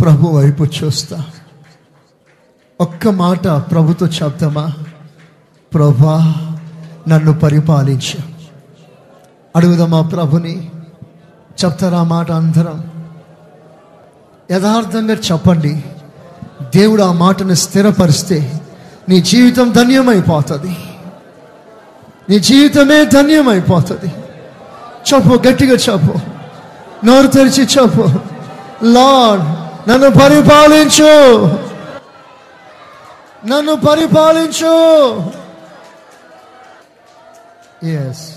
[0.00, 1.24] ప్రభు వైపు చూస్తా.
[2.80, 4.72] ఒక్క మాట ప్రభుతో చెప్తామా?
[5.74, 6.34] ప్రభా
[7.08, 8.18] నన్ను పరిపాలించు.
[9.56, 10.70] అడుగుదామా ప్రభుని?
[11.64, 12.84] చెప్తారా మాట అందరం?
[14.50, 15.84] యథార్థంగా చెప్పండి.
[16.74, 18.60] దేవుడు ఆ మాటను స్థిరపరిస్తే
[19.08, 20.76] నీ జీవితం ధన్యమైపోతుంది.
[22.30, 24.14] నీ జీవితమే ధన్యమైపోతుంది.
[25.14, 26.14] చెప్పు గట్టిగా చెప్పు.
[27.06, 28.02] నోరు తెరిచి చెప్పు.
[28.84, 29.44] లార్డ్
[29.90, 31.46] నన్ను పరిపాలించు.
[33.46, 34.70] నన్ను పరిపాలించు.
[37.88, 38.34] ఎస్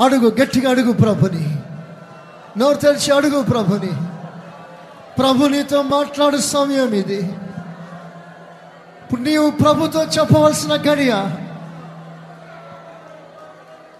[0.00, 1.58] అడుగు గట్టిగా అడుగు ప్రభుని.
[2.58, 3.90] నోరు తెరిచి అడుగు ప్రభుని.
[5.18, 7.18] ప్రభు నీతో మాట్లాడు సమయం ఇది.
[9.02, 11.14] ఇప్పుడు నీవు ప్రభుతో చెప్పవలసిన గడియ.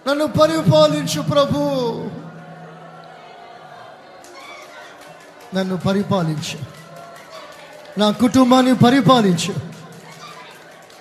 [0.07, 1.59] నన్ను పరిపాలించు ప్రభు.
[5.55, 6.59] నన్ను పరిపాలించు.
[7.99, 9.53] నా కుటుంబాన్ని పరిపాలించు.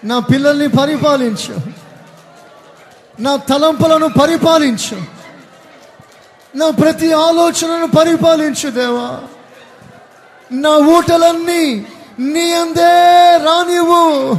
[0.05, 1.57] నా పిల్లల్ని పరిపాలించు.
[3.21, 5.03] నా తలంపులను పరిపాలించు.
[6.57, 9.21] నా ప్రతి ఆలోచనను పరిపాలించు దేవా.
[10.53, 11.87] నా ఊటలన్నీ
[12.19, 14.35] నీ అందే రానివ్వు.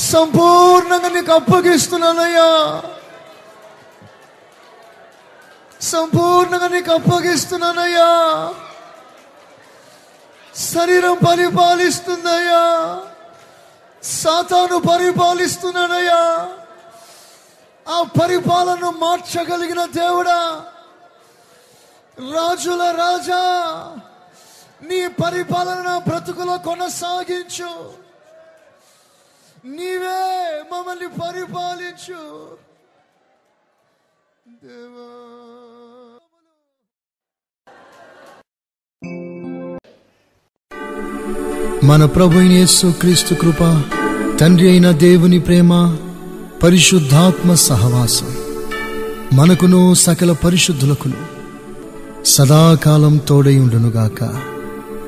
[0.00, 2.82] సంపూర్ణంగా నీకు అప్పగిస్తున్నానయ్యా.
[5.80, 8.08] సంపూర్ణంగా నీకు అప్పగిస్తున్నానయ్యా.
[10.56, 12.98] శరీరం పరిపాలిస్తుందయ్యా.
[14.02, 16.48] సాతాను పరిపాలిస్తున్నానయ్యా.
[17.88, 20.64] ఆ పరిపాలన మార్చగలిగిన దేవుడా.
[22.18, 23.42] రాజుల రాజా.
[24.88, 28.02] నీ పరిపాలన బ్రతుకులో కొనసాగించు.
[29.64, 32.48] నీవే మమ్మల్ని పరిపాలించు.
[34.64, 35.28] దేవా.
[41.84, 43.84] మన ప్రభు యేసు క్రీస్తు కృప
[44.40, 45.96] తండ్రి అయిన దేవుని ప్రేమ
[46.62, 48.36] పరిశుద్ధాత్మ సహవాసం
[49.32, 51.26] మనకును సకల పరిశుద్ధులకును
[52.24, 54.51] సదాకాలం తోడై ఉండునుగాక.